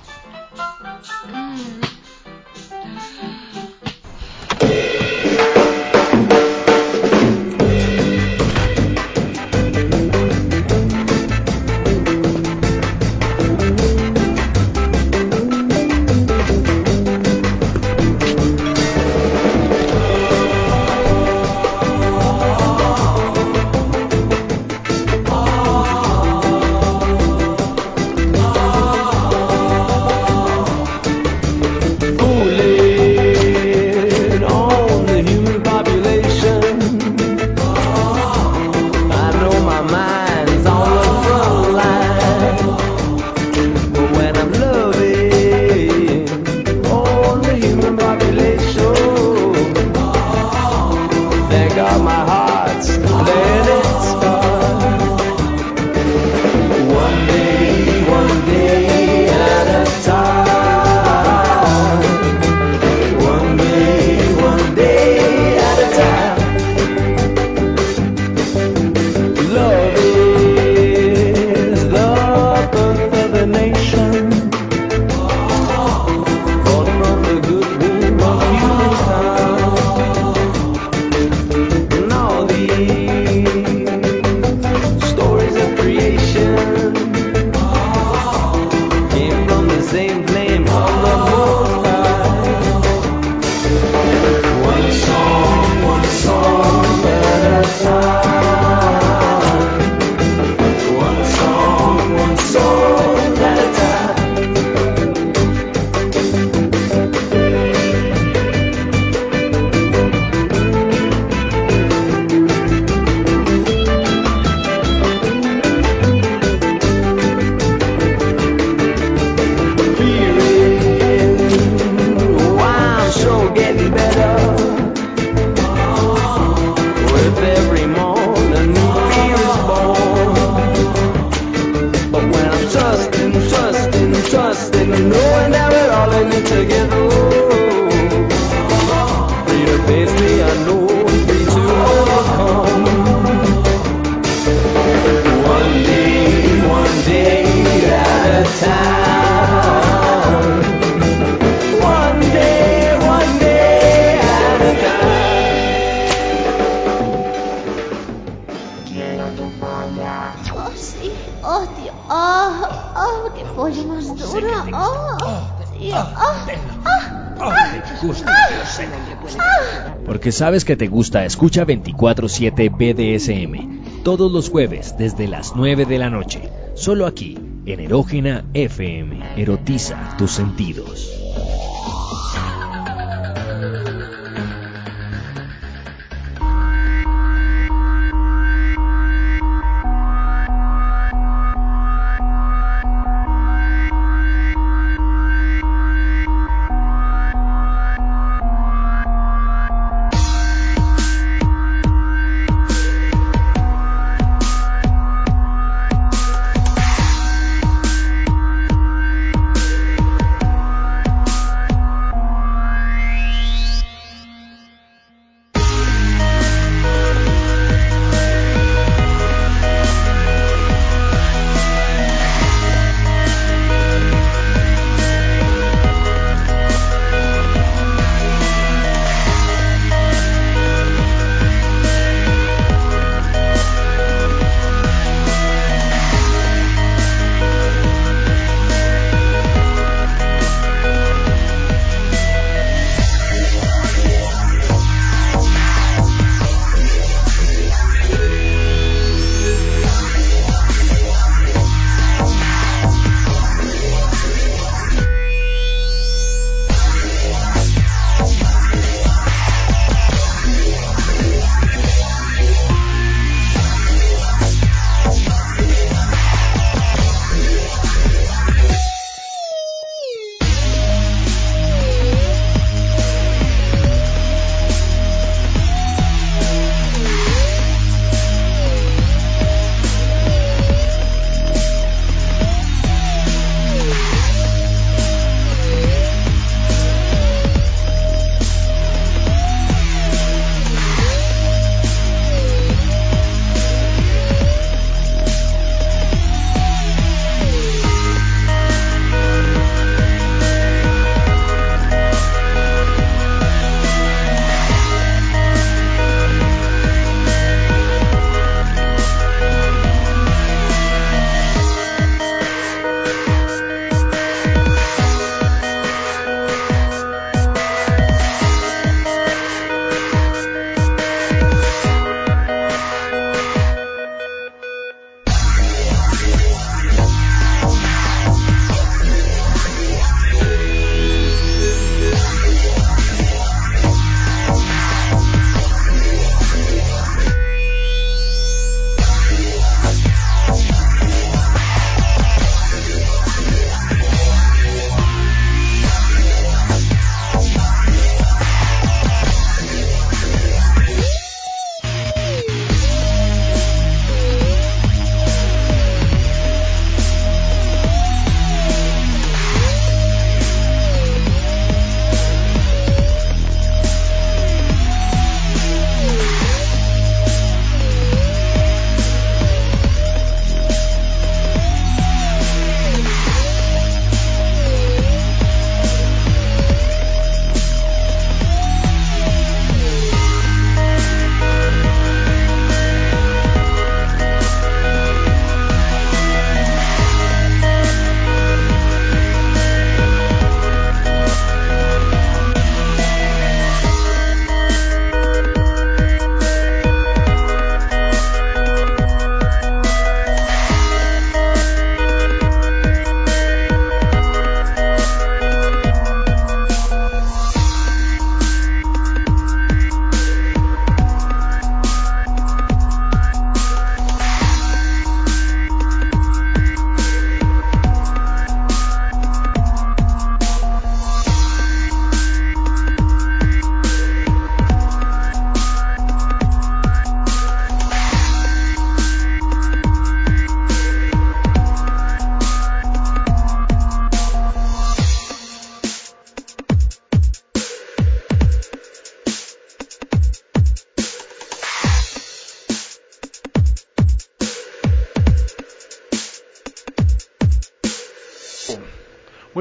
[170.35, 174.03] Sabes que te gusta, escucha 24-7 BDSM.
[174.03, 176.49] Todos los jueves desde las 9 de la noche.
[176.75, 179.41] Solo aquí, en Erógena FM.
[179.41, 181.09] Erotiza tus sentidos.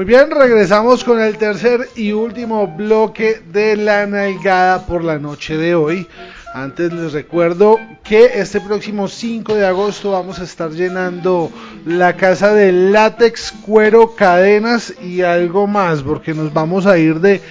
[0.05, 5.73] Bien, regresamos con el tercer y último bloque de la nalgada por la noche de
[5.73, 6.05] hoy.
[6.53, 11.51] Antes les recuerdo que este próximo 5 de agosto vamos a estar llenando
[11.87, 17.41] la casa de látex, cuero, cadenas y algo más, porque nos vamos a ir de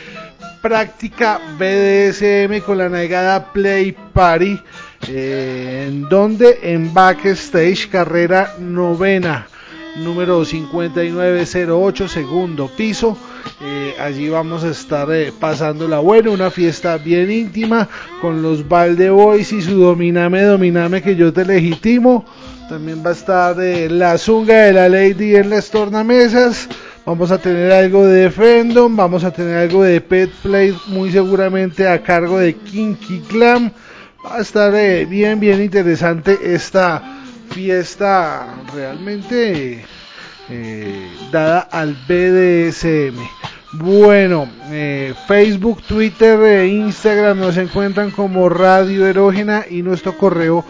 [0.62, 4.60] práctica BDSM con la negada Play Party,
[5.08, 9.48] eh, en donde en backstage carrera novena,
[9.96, 13.16] número 5908, segundo piso.
[13.60, 17.88] Eh, allí vamos a estar eh, pasando la buena, una fiesta bien íntima
[18.20, 22.24] con los Valde Boys y su Dominame, Dominame que yo te legitimo.
[22.68, 26.68] También va a estar la zunga de la Lady en las tornamesas.
[27.04, 31.86] Vamos a tener algo de Fendom, vamos a tener algo de Pet Play, muy seguramente
[31.86, 33.70] a cargo de Kinky Clam.
[34.24, 37.23] Va a estar eh, bien, bien interesante esta
[37.54, 39.86] fiesta realmente
[40.50, 43.14] eh, dada al BDSM.
[43.74, 50.64] Bueno, eh, Facebook, Twitter e Instagram nos encuentran como Radio Erógena y nuestro correo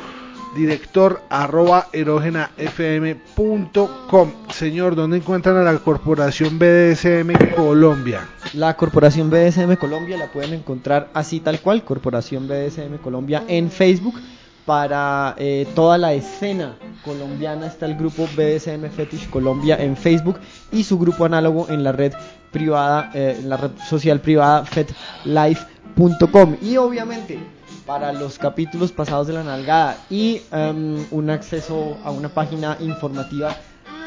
[0.55, 4.33] director arroba erogenafm.com.
[4.51, 8.29] Señor, ¿dónde encuentran a la corporación BDSM Colombia?
[8.53, 14.21] La corporación BDSM Colombia la pueden encontrar así tal cual, corporación BDSM Colombia en Facebook.
[14.67, 20.39] Para eh, toda la escena colombiana está el grupo BDSM Fetish Colombia en Facebook
[20.73, 22.15] y su grupo análogo en la red
[22.51, 26.57] privada, eh, en la red social privada fetlife.com.
[26.63, 27.39] Y obviamente
[27.87, 33.55] para los capítulos pasados de la nalgada y um, un acceso a una página informativa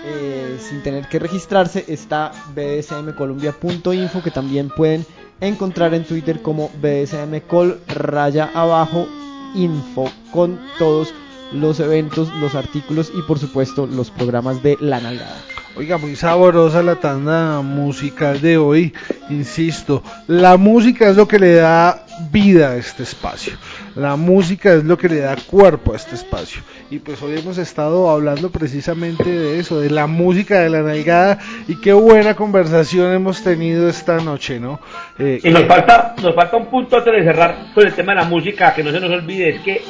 [0.05, 5.05] eh, sin tener que registrarse está bdsmcolombia.info que también pueden
[5.41, 9.07] encontrar en Twitter como bdsmcol raya abajo
[9.55, 11.13] info con todos
[11.51, 15.37] los eventos, los artículos y por supuesto los programas de la nalgada.
[15.75, 18.93] Oiga, muy sabrosa la tanda musical de hoy.
[19.29, 23.53] Insisto, la música es lo que le da vida a este espacio.
[23.97, 26.61] La música es lo que le da cuerpo a este espacio.
[26.91, 31.39] Y pues hoy hemos estado hablando precisamente de eso, de la música de la nalgada.
[31.67, 34.79] Y qué buena conversación hemos tenido esta noche, ¿no?
[35.17, 38.21] Eh, y nos falta, nos falta un punto antes de cerrar con el tema de
[38.21, 39.81] la música, que no se nos olvide, es que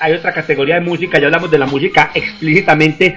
[0.00, 3.16] hay otra categoría de música, ya hablamos de la música explícitamente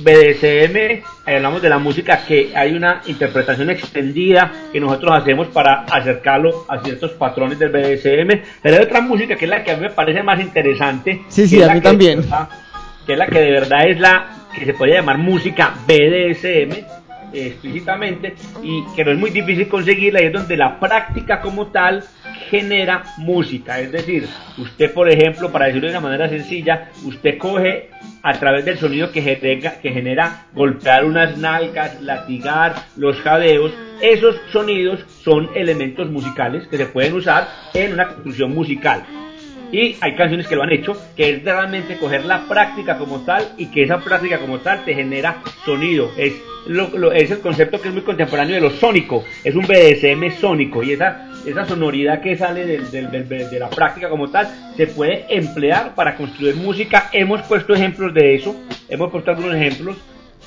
[0.00, 1.02] BDSM,
[1.36, 6.82] hablamos de la música que hay una interpretación extendida que nosotros hacemos para acercarlo a
[6.82, 9.90] ciertos patrones del BDSM, pero hay otra música que es la que a mí me
[9.90, 11.22] parece más interesante.
[11.28, 12.24] Sí, sí, a mí también.
[13.06, 16.97] que es la que de verdad es la que se puede llamar música BDSM
[17.32, 22.04] explícitamente y que no es muy difícil conseguirla y es donde la práctica como tal
[22.50, 23.78] genera música.
[23.80, 24.26] Es decir,
[24.56, 27.90] usted por ejemplo, para decirlo de una manera sencilla, usted coge
[28.22, 34.36] a través del sonido que genera, que genera golpear unas nalgas, latigar, los jadeos, esos
[34.52, 39.04] sonidos son elementos musicales que se pueden usar en una construcción musical.
[39.70, 43.52] Y hay canciones que lo han hecho, que es realmente coger la práctica como tal
[43.58, 46.10] y que esa práctica como tal te genera sonido.
[46.16, 46.34] Es,
[46.68, 50.82] lo, es el concepto que es muy contemporáneo de lo sónico, es un BDSM sónico
[50.82, 56.16] y esa, esa sonoridad que sale de la práctica como tal se puede emplear para
[56.16, 57.10] construir música.
[57.12, 58.54] Hemos puesto ejemplos de eso,
[58.88, 59.96] hemos puesto algunos ejemplos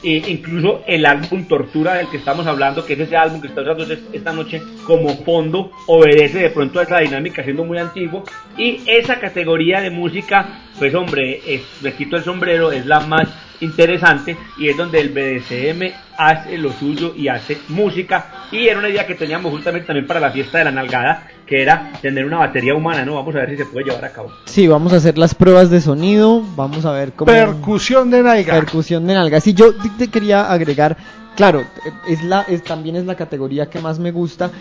[0.03, 3.61] e incluso el álbum Tortura del que estamos hablando, que es ese álbum que está
[3.61, 8.23] usando esta noche como fondo, obedece de pronto a esa dinámica siendo muy antiguo.
[8.57, 13.29] Y esa categoría de música, pues hombre, es, me quito el sombrero, es la más
[13.61, 18.47] interesante y es donde el BDSM hace lo suyo y hace música.
[18.51, 21.61] Y era una idea que teníamos justamente también para la fiesta de la nalgada, que
[21.61, 23.15] era tener una batería humana, ¿no?
[23.15, 24.31] Vamos a ver si se puede llevar a cabo.
[24.45, 27.31] Sí, vamos a hacer las pruebas de sonido, vamos a ver cómo...
[27.31, 28.53] Percusión de nalga.
[28.53, 29.39] Percusión de nalga.
[29.39, 30.97] Sí, yo te quería agregar,
[31.35, 31.63] claro,
[32.07, 34.51] es la, es, también es la categoría que más me gusta.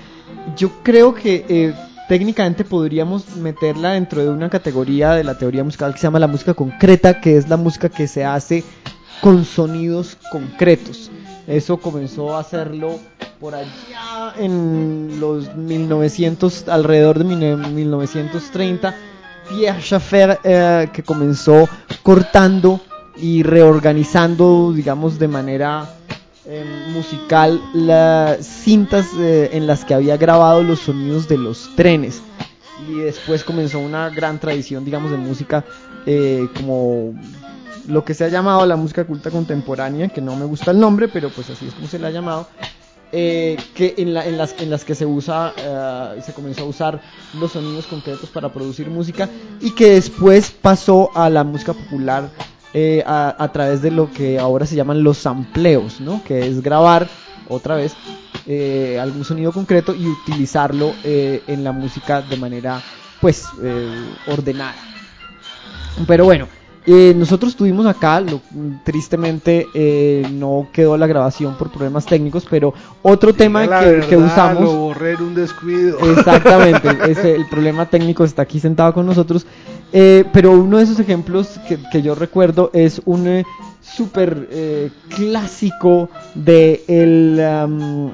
[0.57, 1.45] Yo creo que...
[1.49, 1.75] Eh,
[2.09, 6.27] técnicamente podríamos meterla dentro de una categoría de la teoría musical que se llama la
[6.27, 8.65] música concreta, que es la música que se hace
[9.21, 11.11] con sonidos concretos.
[11.47, 12.99] Eso comenzó a hacerlo
[13.41, 18.95] por allá en los 1900, alrededor de 1930.
[19.49, 21.69] Pierre Schaeffer, eh, que comenzó
[22.03, 22.81] cortando
[23.17, 25.89] y reorganizando, digamos, de manera
[26.93, 32.23] musical las cintas eh, en las que había grabado los sonidos de los trenes.
[32.89, 35.65] Y después comenzó una gran tradición, digamos, de música
[36.07, 37.15] eh, como
[37.91, 41.09] lo que se ha llamado la música culta contemporánea, que no me gusta el nombre,
[41.09, 42.47] pero pues así es como se le ha llamado.
[43.13, 45.53] Eh, que en, en, las, en las que se usa
[46.25, 47.01] se comenzó a usar
[47.35, 49.29] los sonidos concretos para producir música
[49.61, 52.31] y que después pasó a la música popular
[52.73, 56.23] eh, a, través de lo que ahora se llaman los sampleos, ¿no?
[56.23, 57.09] Que es grabar
[57.49, 57.97] otra vez
[58.47, 62.81] eh, algún sonido concreto y utilizarlo eh, en la música de manera,
[63.21, 63.45] pues,
[64.29, 64.77] ordenada.
[66.07, 66.47] Pero bueno,
[66.93, 68.41] Eh, nosotros tuvimos acá, lo-
[68.85, 74.33] tristemente eh, no quedó la grabación por problemas técnicos, pero otro tema que, que verdad,
[74.33, 74.63] usamos...
[74.65, 75.99] Lo borré en un descuido.
[76.01, 79.47] Exactamente, ese, el problema técnico está aquí sentado con nosotros.
[79.93, 83.45] Eh, pero uno de esos ejemplos que, que yo recuerdo es un eh,
[83.81, 88.11] súper eh, clásico de el, am,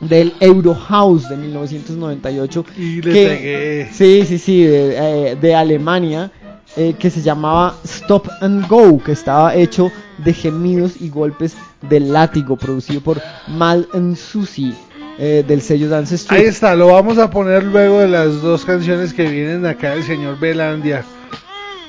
[0.00, 2.64] del Euro House de 1998.
[2.76, 3.88] Y le que- pegué.
[3.92, 6.32] Sí, sí, sí, de, eh, de Alemania.
[6.76, 11.54] Eh, que se llamaba Stop and Go, que estaba hecho de gemidos y golpes
[11.88, 14.74] de látigo, producido por Mal and Susie,
[15.18, 16.40] eh, del sello Dance Street.
[16.42, 20.04] Ahí está, lo vamos a poner luego de las dos canciones que vienen acá del
[20.04, 21.04] señor Belandia.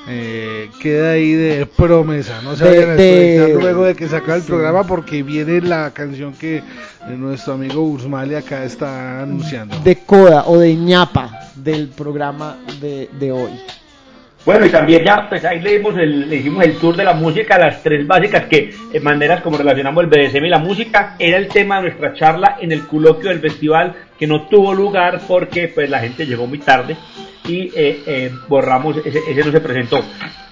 [0.05, 4.35] Eh, queda ahí de promesa, no se vayan a de- luego de que se acabe
[4.35, 4.47] el sí.
[4.47, 6.63] programa porque viene la canción que eh,
[7.17, 9.79] nuestro amigo Ursmali acá está anunciando.
[9.79, 13.51] de coda o de ñapa del programa de, de hoy.
[14.45, 17.13] Bueno, y también ya, pues ahí le, dimos el, le hicimos el tour de la
[17.13, 21.37] música, las tres básicas que, en maneras como relacionamos el BDSM y la música, era
[21.37, 25.69] el tema de nuestra charla en el coloquio del festival, que no tuvo lugar porque
[25.69, 26.97] pues la gente llegó muy tarde
[27.47, 30.01] y eh, eh, borramos, ese, ese no se presentó.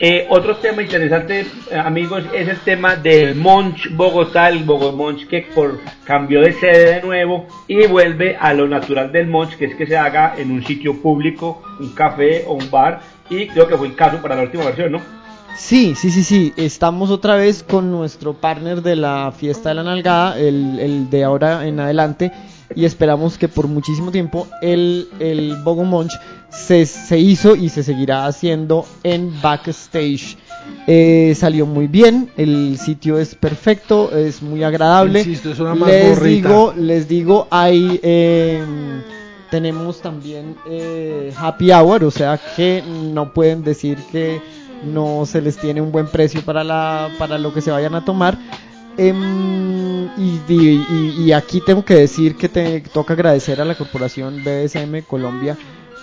[0.03, 5.45] Eh, otro tema interesante, eh, amigos, es el tema del Monch Bogotá, el Bogomonch que
[5.53, 9.75] por cambió de sede de nuevo y vuelve a lo natural del Monch, que es
[9.75, 12.99] que se haga en un sitio público, un café o un bar,
[13.31, 15.01] y creo que fue el caso para la última versión, ¿no?
[15.57, 16.53] Sí, sí, sí, sí.
[16.57, 21.23] Estamos otra vez con nuestro partner de la fiesta de la nalgada, el, el de
[21.23, 22.31] ahora en adelante.
[22.73, 26.13] Y esperamos que por muchísimo tiempo el, el Bogo Munch
[26.49, 30.37] se, se hizo y se seguirá haciendo en backstage.
[30.87, 35.19] Eh, salió muy bien, el sitio es perfecto, es muy agradable.
[35.19, 38.63] Insisto, es una les digo, les digo, hay eh,
[39.51, 44.41] tenemos también eh, happy hour, o sea que no pueden decir que
[44.81, 48.03] no se les tiene un buen precio para la para lo que se vayan a
[48.05, 48.39] tomar.
[48.97, 54.43] Em, y, y- y- aquí tengo que decir que te toca agradecer a la corporación
[54.43, 55.57] BDSM Colombia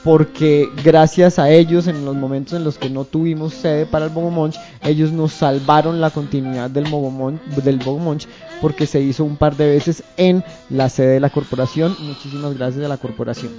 [0.08, 4.10] porque gracias a ellos en los momentos en los que no tuvimos sede para el
[4.10, 8.26] Bogo Munch, ellos nos salvaron la continuidad del Bogo Munch, del Bogo Munch
[8.62, 11.94] porque se hizo un par de veces en la sede de la corporación.
[12.00, 13.52] Muchísimas gracias a la corporación.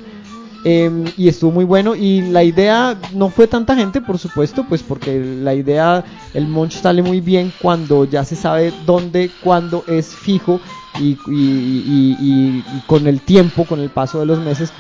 [0.64, 1.96] Em, y estuvo muy bueno.
[1.96, 6.04] Y la idea no fue tanta gente por supuesto pues porque la idea
[6.34, 10.60] el munch sale muy bien cuando ya se sabe dónde cuándo es fijo
[11.00, 14.74] y- y- y con el tiempo con el paso de los meses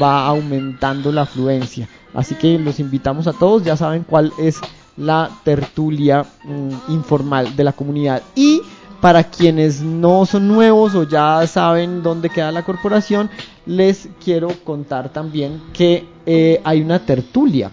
[0.00, 1.88] va aumentando la afluencia.
[2.14, 3.64] Así que los invitamos a todos.
[3.64, 4.60] Ya saben cuál es
[4.96, 8.22] la tertulia mm, informal de la comunidad.
[8.36, 8.62] Y
[9.00, 13.30] para quienes no son nuevos o ya saben dónde queda la corporación,
[13.66, 17.70] les quiero contar también que eh, hay una tertulia,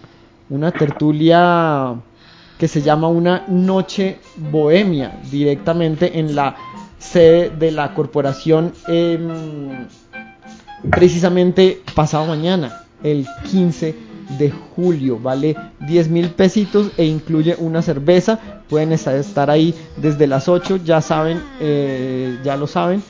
[0.49, 1.95] una tertulia
[2.57, 6.55] que se llama una noche bohemia, directamente en la
[6.99, 9.87] sede de la corporación, em,
[10.91, 15.55] precisamente pasado mañana, el 15 de julio, vale
[15.87, 21.41] 10 mil pesitos e incluye una cerveza, pueden estar, ahí desde las 8, ya saben,
[21.59, 23.03] eh, ya lo saben,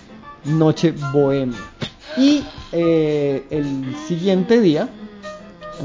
[0.45, 1.57] noche bohemia.
[2.17, 4.89] Y eh, el siguiente día,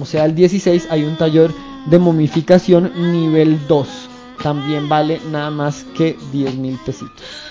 [0.00, 1.50] o sea el 16, hay un taller
[1.86, 3.88] de momificación nivel 2,
[4.42, 7.46] también vale nada más que 10 mil pesitos.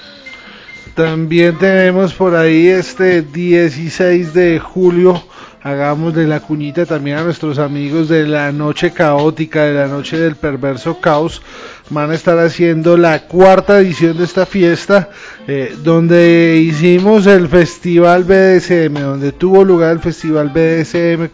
[0.96, 5.22] También tenemos por ahí este 16 de julio.
[5.66, 10.16] Hagamos de la cuñita también a nuestros amigos de la noche caótica, de la noche
[10.16, 11.41] del perverso caos.
[11.89, 15.09] Van a estar haciendo la cuarta edición de esta fiesta,
[15.47, 21.30] eh, donde hicimos el festival BDSM, donde tuvo lugar el festival BDSM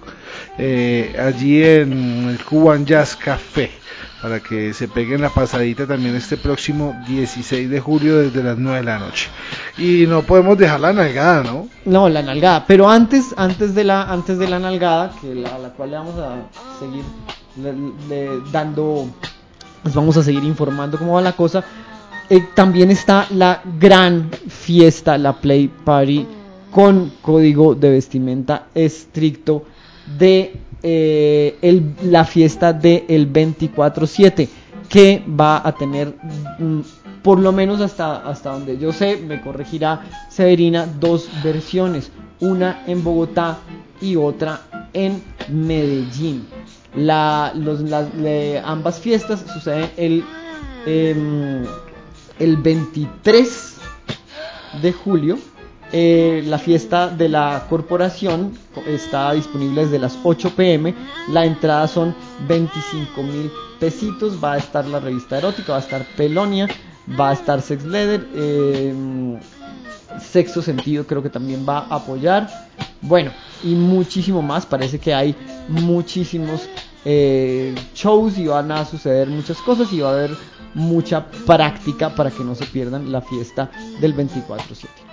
[0.57, 3.80] eh, allí en el Cuban Jazz Café
[4.21, 8.77] para que se peguen la pasadita también este próximo 16 de julio desde las 9
[8.79, 9.29] de la noche.
[9.77, 11.67] Y no podemos dejar la nalgada, ¿no?
[11.85, 12.65] No, la nalgada.
[12.67, 15.97] Pero antes, antes de la, antes de la nalgada, que la, a la cual le
[15.97, 16.35] vamos a
[16.79, 17.03] seguir
[18.51, 19.07] dando,
[19.83, 21.63] les vamos a seguir informando cómo va la cosa.
[22.29, 26.27] eh, también está la gran fiesta, la Play Party,
[26.71, 29.65] con código de vestimenta estricto
[30.17, 30.53] de
[30.83, 31.57] eh,
[32.03, 34.47] la fiesta del el 24-7
[34.89, 36.15] que va a tener
[36.59, 36.79] mm,
[37.21, 43.03] por lo menos hasta, hasta donde yo sé, me corregirá Severina, dos versiones, una en
[43.03, 43.59] Bogotá
[44.01, 44.61] y otra
[44.93, 46.47] en Medellín.
[46.95, 48.09] La, los, las-
[48.65, 50.23] ambas fiestas suceden el,
[50.85, 51.63] em,
[52.39, 53.75] el 23
[54.81, 55.37] de julio.
[55.93, 60.93] Eh, la fiesta de la corporación co- está disponible desde las 8 pm.
[61.29, 62.15] La entrada son
[62.47, 66.67] 25 mil pesitos va a estar la revista erótica, va a estar Pelonia,
[67.19, 69.39] va a estar Sex Leather, eh,
[70.19, 72.47] Sexto Sentido creo que también va a apoyar.
[73.01, 73.31] Bueno,
[73.63, 74.65] y muchísimo más.
[74.65, 75.35] Parece que hay
[75.67, 76.69] muchísimos
[77.03, 80.31] eh, shows y van a suceder muchas cosas y va a haber
[80.73, 83.69] mucha práctica para que no se pierdan la fiesta
[83.99, 85.10] del 24-7.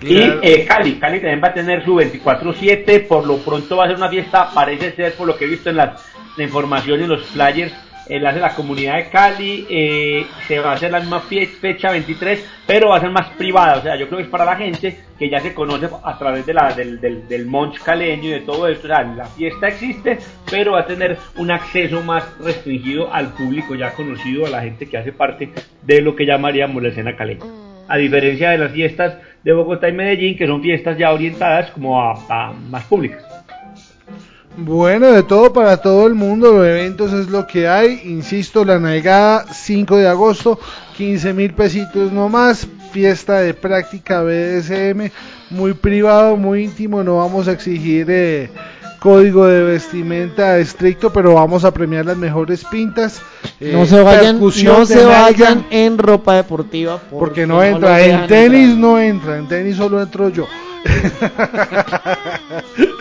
[0.00, 3.88] Y eh, Cali, Cali también va a tener su 24-7, por lo pronto va a
[3.88, 6.04] ser una fiesta, parece ser por lo que he visto en las,
[6.36, 7.74] la información y los flyers,
[8.08, 12.42] él hace la comunidad de Cali, eh, se va a hacer la misma fecha 23,
[12.66, 14.98] pero va a ser más privada, o sea, yo creo que es para la gente
[15.18, 18.40] que ya se conoce a través de la, del, del, del Monch caleño y de
[18.40, 20.18] todo esto, o sea, la fiesta existe,
[20.48, 24.88] pero va a tener un acceso más restringido al público ya conocido, a la gente
[24.88, 25.50] que hace parte
[25.82, 27.67] de lo que llamaríamos la escena caleña.
[27.88, 32.00] A diferencia de las fiestas de Bogotá y Medellín, que son fiestas ya orientadas como
[32.00, 33.24] a, más públicas.
[34.56, 38.00] Bueno, de todo para todo el mundo, los eventos es lo que hay.
[38.04, 40.58] Insisto, la nalgada 5 de agosto,
[40.96, 42.66] 15 mil pesitos nomás.
[42.90, 45.10] Fiesta de práctica BDSM,
[45.50, 47.04] muy privado, muy íntimo.
[47.04, 48.48] No vamos a exigir eh,
[48.98, 53.20] código de vestimenta estricto, pero vamos a premiar las mejores pintas.
[53.60, 58.00] eh, No se vayan, no se vayan en ropa deportiva porque no entra.
[58.02, 60.46] En tenis no entra, en tenis solo entro yo.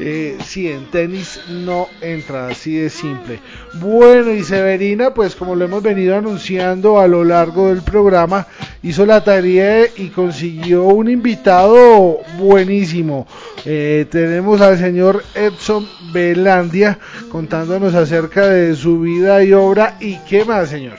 [0.00, 3.38] Eh, sí, en tenis no entra, así de simple.
[3.74, 8.46] Bueno, y Severina, pues como lo hemos venido anunciando a lo largo del programa,
[8.82, 13.26] hizo la tarea y consiguió un invitado buenísimo.
[13.64, 16.98] Eh, tenemos al señor Edson Belandia
[17.30, 19.96] contándonos acerca de su vida y obra.
[20.00, 20.98] ¿Y qué más, señor?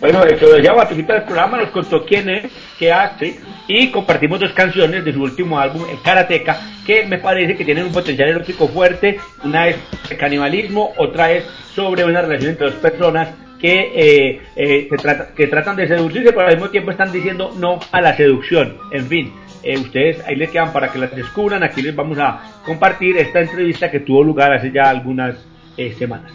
[0.00, 4.52] Bueno, hecho, ya participar del programa, nos contó quién es, qué hace, y compartimos dos
[4.52, 8.68] canciones de su último álbum, El Karateka, que me parece que tienen un potencial erótico
[8.68, 9.18] fuerte.
[9.44, 9.76] Una es
[10.08, 13.28] de canibalismo, otra es sobre una relación entre dos personas
[13.60, 17.52] que, eh, eh, se trata- que tratan de seducirse, pero al mismo tiempo están diciendo
[17.58, 18.76] no a la seducción.
[18.92, 19.32] En fin,
[19.64, 21.64] eh, ustedes ahí les quedan para que las descubran.
[21.64, 25.34] Aquí les vamos a compartir esta entrevista que tuvo lugar hace ya algunas
[25.76, 26.32] eh, semanas.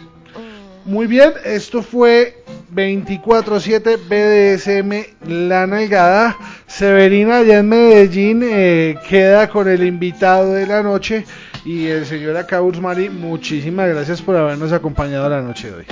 [0.86, 6.36] Muy bien, esto fue 24-7 BDSM La Nalgada.
[6.66, 11.24] Severina allá en Medellín eh, queda con el invitado de la noche.
[11.64, 15.86] Y el señor Acaurs Mari, muchísimas gracias por habernos acompañado la noche de hoy.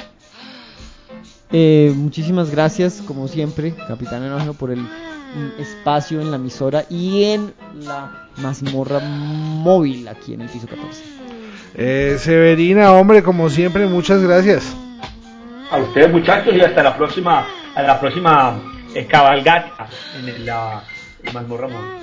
[1.53, 4.87] Eh, muchísimas gracias, como siempre, Capitán Enógeno, por el
[5.59, 11.22] espacio en la emisora y en la mazmorra móvil aquí en el piso 14.
[11.75, 14.75] Eh, Severina, hombre, como siempre, muchas gracias.
[15.71, 18.61] A ustedes muchachos y hasta la próxima, a la próxima
[18.95, 19.87] eh, cabalgata
[20.19, 20.83] en el, la
[21.33, 22.03] mazmorra móvil.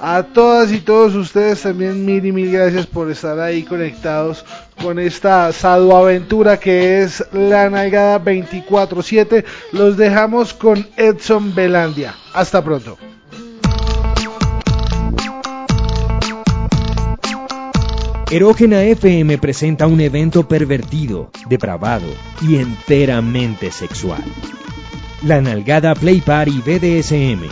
[0.00, 4.44] A todas y todos ustedes también mil y mil gracias por estar ahí conectados
[4.82, 9.44] con esta aventura que es la Nalgada 24-7.
[9.72, 12.14] Los dejamos con Edson Belandia.
[12.34, 12.98] Hasta pronto.
[18.34, 22.08] Erógena FM presenta un evento pervertido, depravado
[22.42, 24.24] y enteramente sexual.
[25.22, 27.48] La Nalgada Play Party BDSM,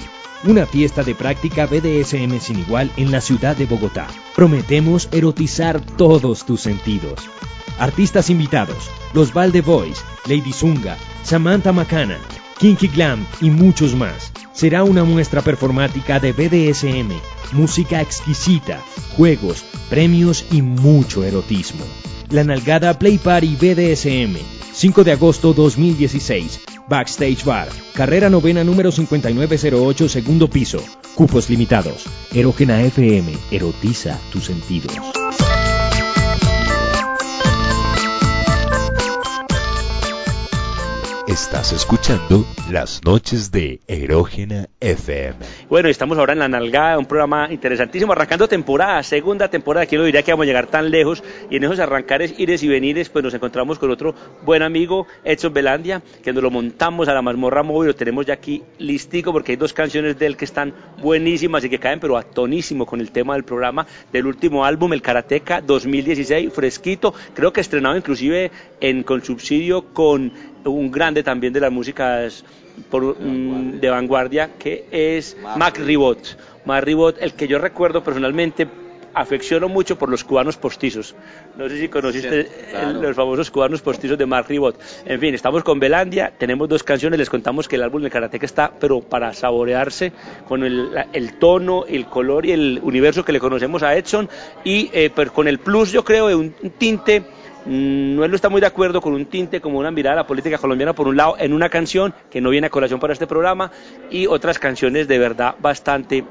[0.51, 4.09] una fiesta de práctica BDSM sin igual en la ciudad de Bogotá.
[4.35, 7.31] Prometemos erotizar todos tus sentidos.
[7.79, 12.19] Artistas invitados, los Valde Boys, Lady Zunga, Samantha Macana,
[12.59, 14.33] Kinky Glam y muchos más.
[14.53, 17.13] Será una muestra performática de BDSM,
[17.53, 18.81] música exquisita,
[19.17, 21.85] juegos, premios y mucho erotismo.
[22.31, 24.37] La Nalgada Play Party BDSM,
[24.73, 26.61] 5 de agosto 2016.
[26.89, 30.83] Backstage Bar, carrera novena número 5908, segundo piso.
[31.15, 32.05] Cupos limitados.
[32.35, 34.93] Erógena FM, erotiza tus sentidos.
[41.33, 45.39] Estás escuchando las noches de Erógena FM.
[45.71, 50.05] Bueno, estamos ahora en La Nalgada, un programa interesantísimo, arrancando temporada, segunda temporada, quién lo
[50.05, 53.25] diría que vamos a llegar tan lejos, y en esos arrancares, ires y venires, pues
[53.25, 54.15] nos encontramos con otro
[54.45, 58.35] buen amigo, Edson Belandia, que nos lo montamos a la mazmorra móvil, lo tenemos ya
[58.35, 62.19] aquí listico, porque hay dos canciones de él que están buenísimas y que caen, pero
[62.19, 67.55] a tonísimo con el tema del programa, del último álbum, El Karateka 2016, fresquito, creo
[67.55, 68.51] que estrenado inclusive
[68.83, 72.45] en, con subsidio con un grande también de las músicas
[72.91, 76.39] por, de vanguardia que es Mac Ribot.
[76.65, 78.67] Mac Ribot, el que yo recuerdo personalmente
[79.15, 81.15] afecciono mucho por los cubanos postizos.
[81.59, 84.81] No sé si conociste el- los famosos cubanos postizos de Mark Ribot.
[85.05, 88.47] En fin, estamos con Belandia, tenemos dos canciones, les contamos que el álbum de Karateka
[88.47, 90.13] está, pero para saborearse
[90.49, 90.89] con el,
[91.39, 94.31] tono, el color y el universo que le conocemos a Edson
[94.65, 97.23] y eh, con el plus, yo creo, de un, tinte
[97.67, 100.27] no él no está muy de acuerdo con un tinte como una mirada a la
[100.27, 103.27] política colombiana por un lado en una canción que no viene a colación para este
[103.27, 103.71] programa
[104.11, 106.25] y otras canciones de verdad bastante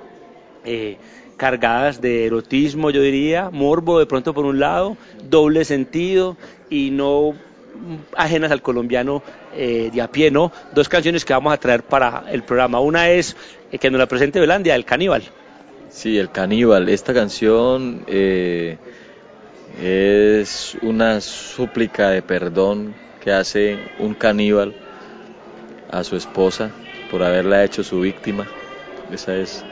[0.66, 0.98] eh,
[1.42, 4.96] cargadas de erotismo, yo diría, morbo de pronto por un lado,
[5.28, 6.38] doble sentido
[6.70, 7.34] y no
[8.16, 9.24] ajenas al colombiano
[9.56, 10.52] eh, de a pie, ¿no?
[10.74, 12.80] Dos canciones que vamos a traer para el programa.
[12.80, 13.36] Una es
[13.72, 15.24] eh, que nos la presente Belandia, El Caníbal.
[15.90, 16.90] Sí, El Caníbal.
[16.90, 18.78] Esta canción eh,
[19.74, 24.76] es una súplica de perdón que hace un caníbal
[25.88, 26.76] a su esposa
[27.08, 28.52] por haberla hecho su víctima.
[29.10, 29.66] Esa es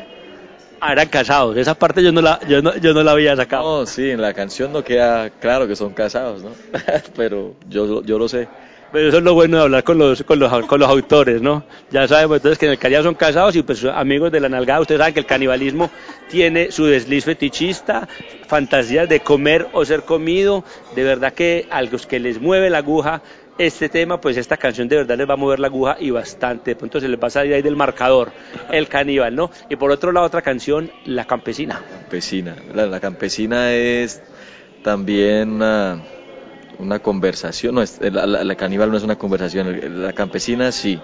[0.81, 1.57] Ah, eran casados.
[1.57, 3.81] Esa parte yo no la, yo no, yo no la había sacado.
[3.81, 6.55] No, sí, en la canción no queda claro que son casados, ¿no?
[7.15, 8.49] Pero yo, yo lo sé.
[8.91, 11.63] Pero eso es lo bueno de hablar con los, con los, con los autores, ¿no?
[11.91, 14.81] Ya sabemos entonces que en el Callao son casados y pues amigos de la nalgada,
[14.81, 15.91] ustedes saben que el canibalismo
[16.29, 18.07] tiene su desliz fetichista,
[18.47, 20.63] fantasías de comer o ser comido,
[20.95, 23.21] de verdad que a los que les mueve la aguja
[23.59, 26.71] este tema, pues esta canción de verdad les va a mover la aguja y bastante.
[26.71, 28.31] De pronto se les va a salir ahí del marcador
[28.71, 29.51] el caníbal, ¿no?
[29.69, 31.81] Y por otro lado, otra canción, La Campesina.
[32.01, 32.55] Campesina.
[32.73, 34.21] La, Campesina es
[34.81, 36.01] también una,
[36.79, 37.75] una conversación.
[37.75, 40.01] No, es, la, caníbal no es una conversación.
[40.01, 40.99] La Campesina sí.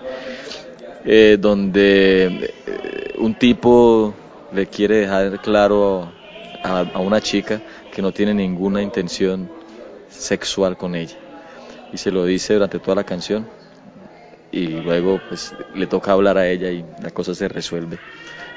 [1.05, 4.13] Eh, donde eh, un tipo
[4.51, 6.11] le quiere dejar claro
[6.63, 7.61] a una chica
[7.93, 9.51] que no tiene ninguna intención
[10.09, 11.15] sexual con ella
[11.93, 13.47] y se lo dice durante toda la canción
[14.51, 17.99] y luego pues le toca hablar a ella y la cosa se resuelve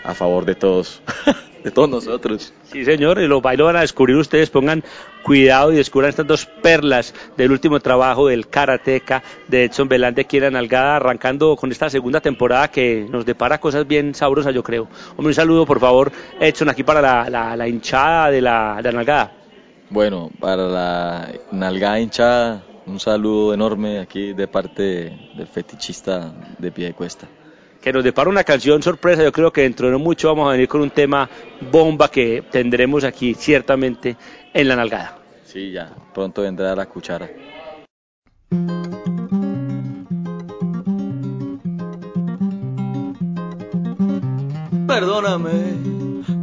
[0.09, 1.03] a favor de todos,
[1.65, 2.55] de todos nosotros.
[2.63, 4.83] Sí, señor, y lo, ahí lo van a descubrir ustedes, pongan
[5.23, 10.39] cuidado y descubran estas dos perlas del último trabajo del Karateka de Edson Belande aquí
[10.39, 14.89] en Nalgada, arrancando con esta segunda temporada que nos depara cosas bien sabrosas, yo creo.
[15.11, 18.93] Hombre, un saludo, por favor, Edson, aquí para la, la, hinchada de la, de la
[18.93, 19.33] Nalgada.
[19.91, 26.87] Bueno, para la Nalgada hinchada, un saludo enorme aquí de parte del fetichista de pie
[26.87, 27.29] de cuesta.
[27.83, 30.53] Que nos depara una canción sorpresa, yo creo que dentro de no mucho vamos a
[30.53, 31.29] venir con un tema
[31.71, 34.17] bomba que tendremos aquí ciertamente
[34.53, 35.19] en la nalgada.
[35.45, 37.29] Sí, ya, pronto vendrá la cuchara.
[44.87, 45.88] Perdóname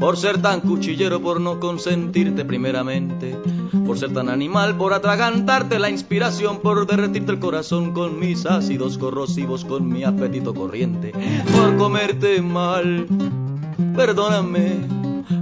[0.06, 3.36] por ser tan cuchillero, por no consentirte primeramente
[3.88, 8.99] por ser tan animal, por atragantarte la inspiración, por derretirte el corazón con mis ácidos
[8.99, 11.12] corrosivos, con mi apetito corriente,
[11.51, 13.08] por comerte mal.
[13.95, 14.74] Perdóname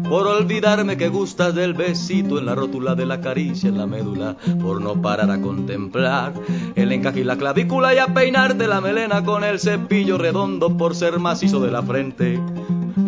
[0.07, 4.37] por olvidarme que gustas del besito en la rótula de la caricia en la médula,
[4.61, 6.33] por no parar a contemplar
[6.75, 10.95] el encaje y la clavícula y a peinarte la melena con el cepillo redondo por
[10.95, 12.39] ser macizo de la frente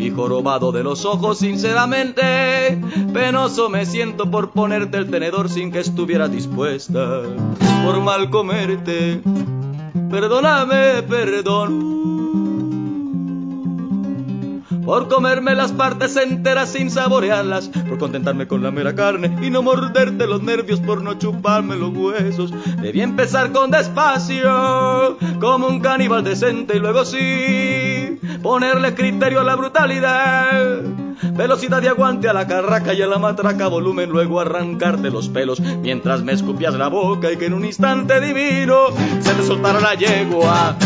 [0.05, 2.81] y jorobado de los ojos sinceramente.
[3.13, 7.21] Penoso me siento por ponerte el tenedor sin que estuvieras dispuesta,
[7.83, 9.21] por mal comerte.
[10.09, 12.14] Perdóname, perdón
[14.85, 19.63] por comerme las partes enteras sin saborearlas, por contentarme con la mera carne y no
[19.63, 22.53] morderte los nervios, por no chuparme los huesos.
[22.81, 29.55] Debí empezar con despacio, como un caníbal decente, y luego sí, ponerle criterio a la
[29.55, 30.81] brutalidad.
[31.33, 35.59] Velocidad y aguante a la carraca y a la matraca, volumen, luego arrancarte los pelos
[35.59, 38.87] mientras me escupías la boca y que en un instante divino
[39.19, 40.77] se te soltara la yegua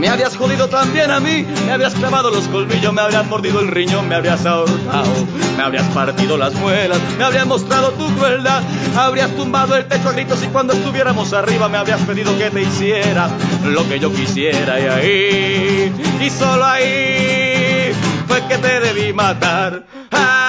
[0.00, 3.68] me habías jodido también a mí, me habías clavado los colmillos, me habrías mordido el
[3.68, 5.26] riñón, me habrías ahorcado,
[5.58, 8.62] me habrías partido las muelas, me habrías mostrado tu crueldad,
[8.96, 12.62] habrías tumbado el techo a gritos y cuando estuviéramos arriba me habrías pedido que te
[12.62, 13.28] hiciera
[13.66, 17.92] lo que yo quisiera y ahí, y solo ahí
[18.26, 19.84] fue que te debí matar.
[20.10, 20.39] Perdóname,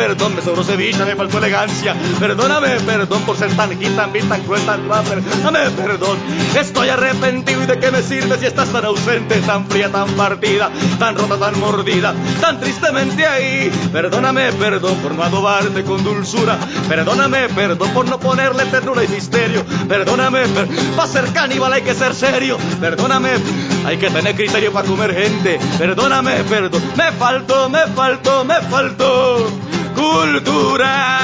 [0.00, 1.94] perdón, me sobró ceviche, me faltó elegancia.
[2.18, 5.22] Perdóname, perdón por ser tan hit, tan cruel, tan cruel.
[5.22, 6.16] Perdóname, perdón.
[6.58, 10.70] Estoy arrepentido y de qué me sirve si estás tan ausente, tan fría, tan partida,
[10.98, 13.70] tan rota, tan mordida, tan tristemente ahí.
[13.92, 16.56] Perdóname, perdón por no adobarte con dulzura.
[16.88, 19.66] Perdóname, perdón por no ponerle ternura y misterio.
[19.86, 20.44] Perdóname,
[20.96, 22.56] para ser caníbal hay que ser serio.
[22.80, 23.32] Perdóname,
[23.84, 25.60] hay que tener criterio para comer gente.
[25.76, 26.82] Perdóname, perdón.
[26.96, 29.46] Me faltó, me faltó, me faltó
[30.00, 31.20] cultura.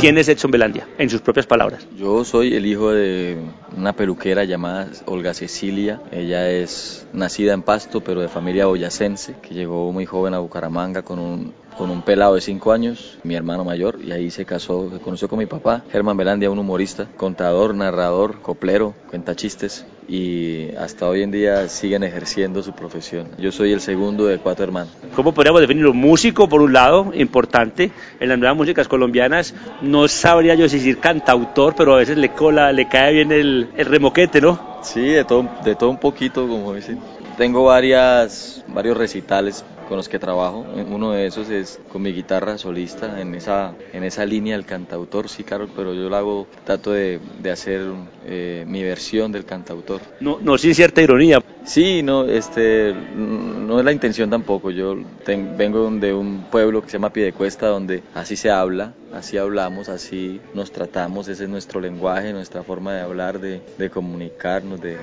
[0.00, 0.88] ¿Quién es Edson Belandia?
[0.98, 1.86] En sus propias palabras.
[1.96, 3.38] Yo soy el hijo de
[3.76, 6.00] una peluquera llamada Olga Cecilia.
[6.10, 11.02] Ella es nacida en Pasto, pero de familia boyacense, que llegó muy joven a Bucaramanga
[11.02, 14.90] con un con un pelado de 5 años, mi hermano mayor, y ahí se casó,
[14.90, 20.74] se conoció con mi papá, Germán Belandia, un humorista, contador, narrador, coplero, cuenta chistes, y
[20.76, 23.28] hasta hoy en día siguen ejerciendo su profesión.
[23.38, 24.92] Yo soy el segundo de cuatro hermanos.
[25.14, 25.94] ¿Cómo podríamos definirlo?
[25.94, 27.92] Músico, por un lado, importante.
[28.20, 32.72] En las nuevas músicas colombianas no sabría yo decir cantautor, pero a veces le, cola,
[32.72, 34.60] le cae bien el, el remoquete, ¿no?
[34.80, 37.11] Sí, de todo, de todo un poquito, como dicen.
[37.36, 40.64] Tengo varias, varios recitales con los que trabajo.
[40.90, 45.28] Uno de esos es con mi guitarra solista, en esa, en esa línea del cantautor,
[45.28, 47.82] sí, claro, pero yo lo hago, trato de, de hacer
[48.26, 50.00] eh, mi versión del cantautor.
[50.20, 51.40] No, no sin cierta ironía.
[51.64, 54.70] Sí, no, este, no es la intención tampoco.
[54.70, 59.38] Yo ten, vengo de un pueblo que se llama Piedecuesta, donde así se habla, así
[59.38, 64.80] hablamos, así nos tratamos, ese es nuestro lenguaje, nuestra forma de hablar, de, de comunicarnos,
[64.80, 64.96] de,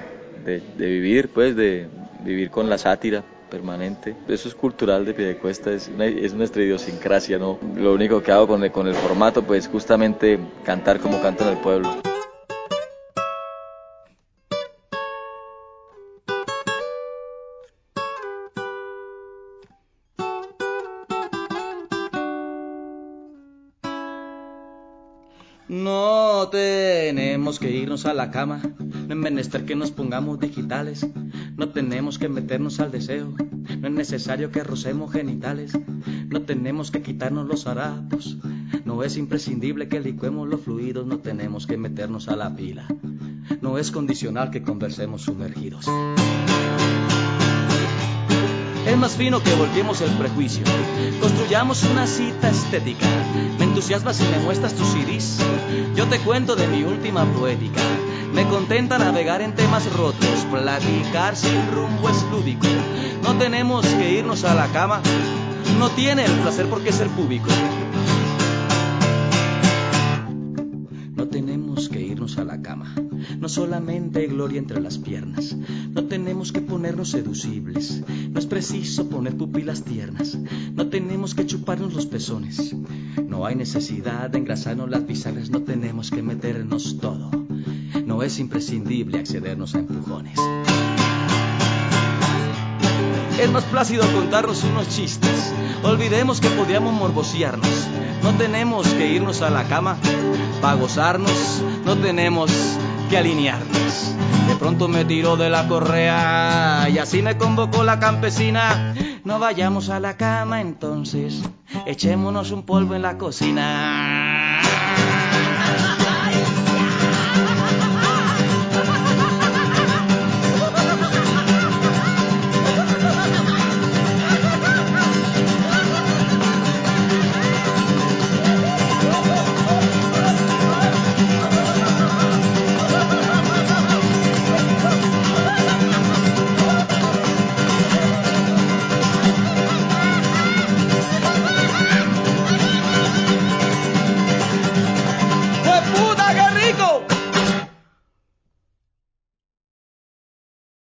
[0.45, 1.87] de, vivir, pues, de
[2.23, 4.15] vivir con la sátira permanente.
[4.27, 7.59] Eso es cultural de Piedecuesta, es, una, es nuestra idiosincrasia, ¿no?
[7.75, 11.49] Lo único que hago con el, con el formato, pues, justamente cantar como canto en
[11.49, 11.89] el pueblo.
[25.67, 31.05] No tenemos que irnos a la cama, no es menester que nos pongamos digitales,
[31.57, 33.33] no tenemos que meternos al deseo,
[33.79, 35.77] no es necesario que rocemos genitales,
[36.29, 38.37] no tenemos que quitarnos los harapos,
[38.85, 42.87] no es imprescindible que licuemos los fluidos, no tenemos que meternos a la pila,
[43.61, 45.87] no es condicional que conversemos sumergidos.
[48.89, 50.63] Es más fino que volteemos el prejuicio.
[51.21, 53.05] Construyamos una cita estética.
[53.59, 55.37] Me entusiasmas si me muestras tus CDs.
[55.95, 57.81] Yo te cuento de mi última poética.
[58.33, 60.47] Me contenta navegar en temas rotos.
[60.49, 62.65] Platicar sin rumbo es lúdico.
[63.21, 65.01] No tenemos que irnos a la cama.
[65.77, 67.49] No tiene el placer porque es el público.
[71.15, 72.95] No tenemos que irnos a la cama.
[73.37, 75.55] No solamente gloria entre las piernas.
[75.99, 78.01] No tenemos que ponernos seducibles.
[78.31, 80.37] No es preciso poner pupilas tiernas.
[80.73, 82.73] No tenemos que chuparnos los pezones.
[83.27, 85.49] No hay necesidad de engrasarnos las bisagras.
[85.49, 87.29] No tenemos que meternos todo.
[88.05, 90.39] No es imprescindible accedernos a empujones.
[93.37, 95.53] Es más plácido contarnos unos chistes.
[95.83, 97.87] Olvidemos que podíamos morbosearnos.
[98.23, 99.97] No tenemos que irnos a la cama
[100.61, 101.61] para gozarnos.
[101.83, 102.49] No tenemos
[103.09, 104.15] que alinearnos.
[104.49, 108.95] De pronto me tiró de la correa y así me convocó la campesina.
[109.23, 111.43] No vayamos a la cama entonces,
[111.85, 114.48] echémonos un polvo en la cocina.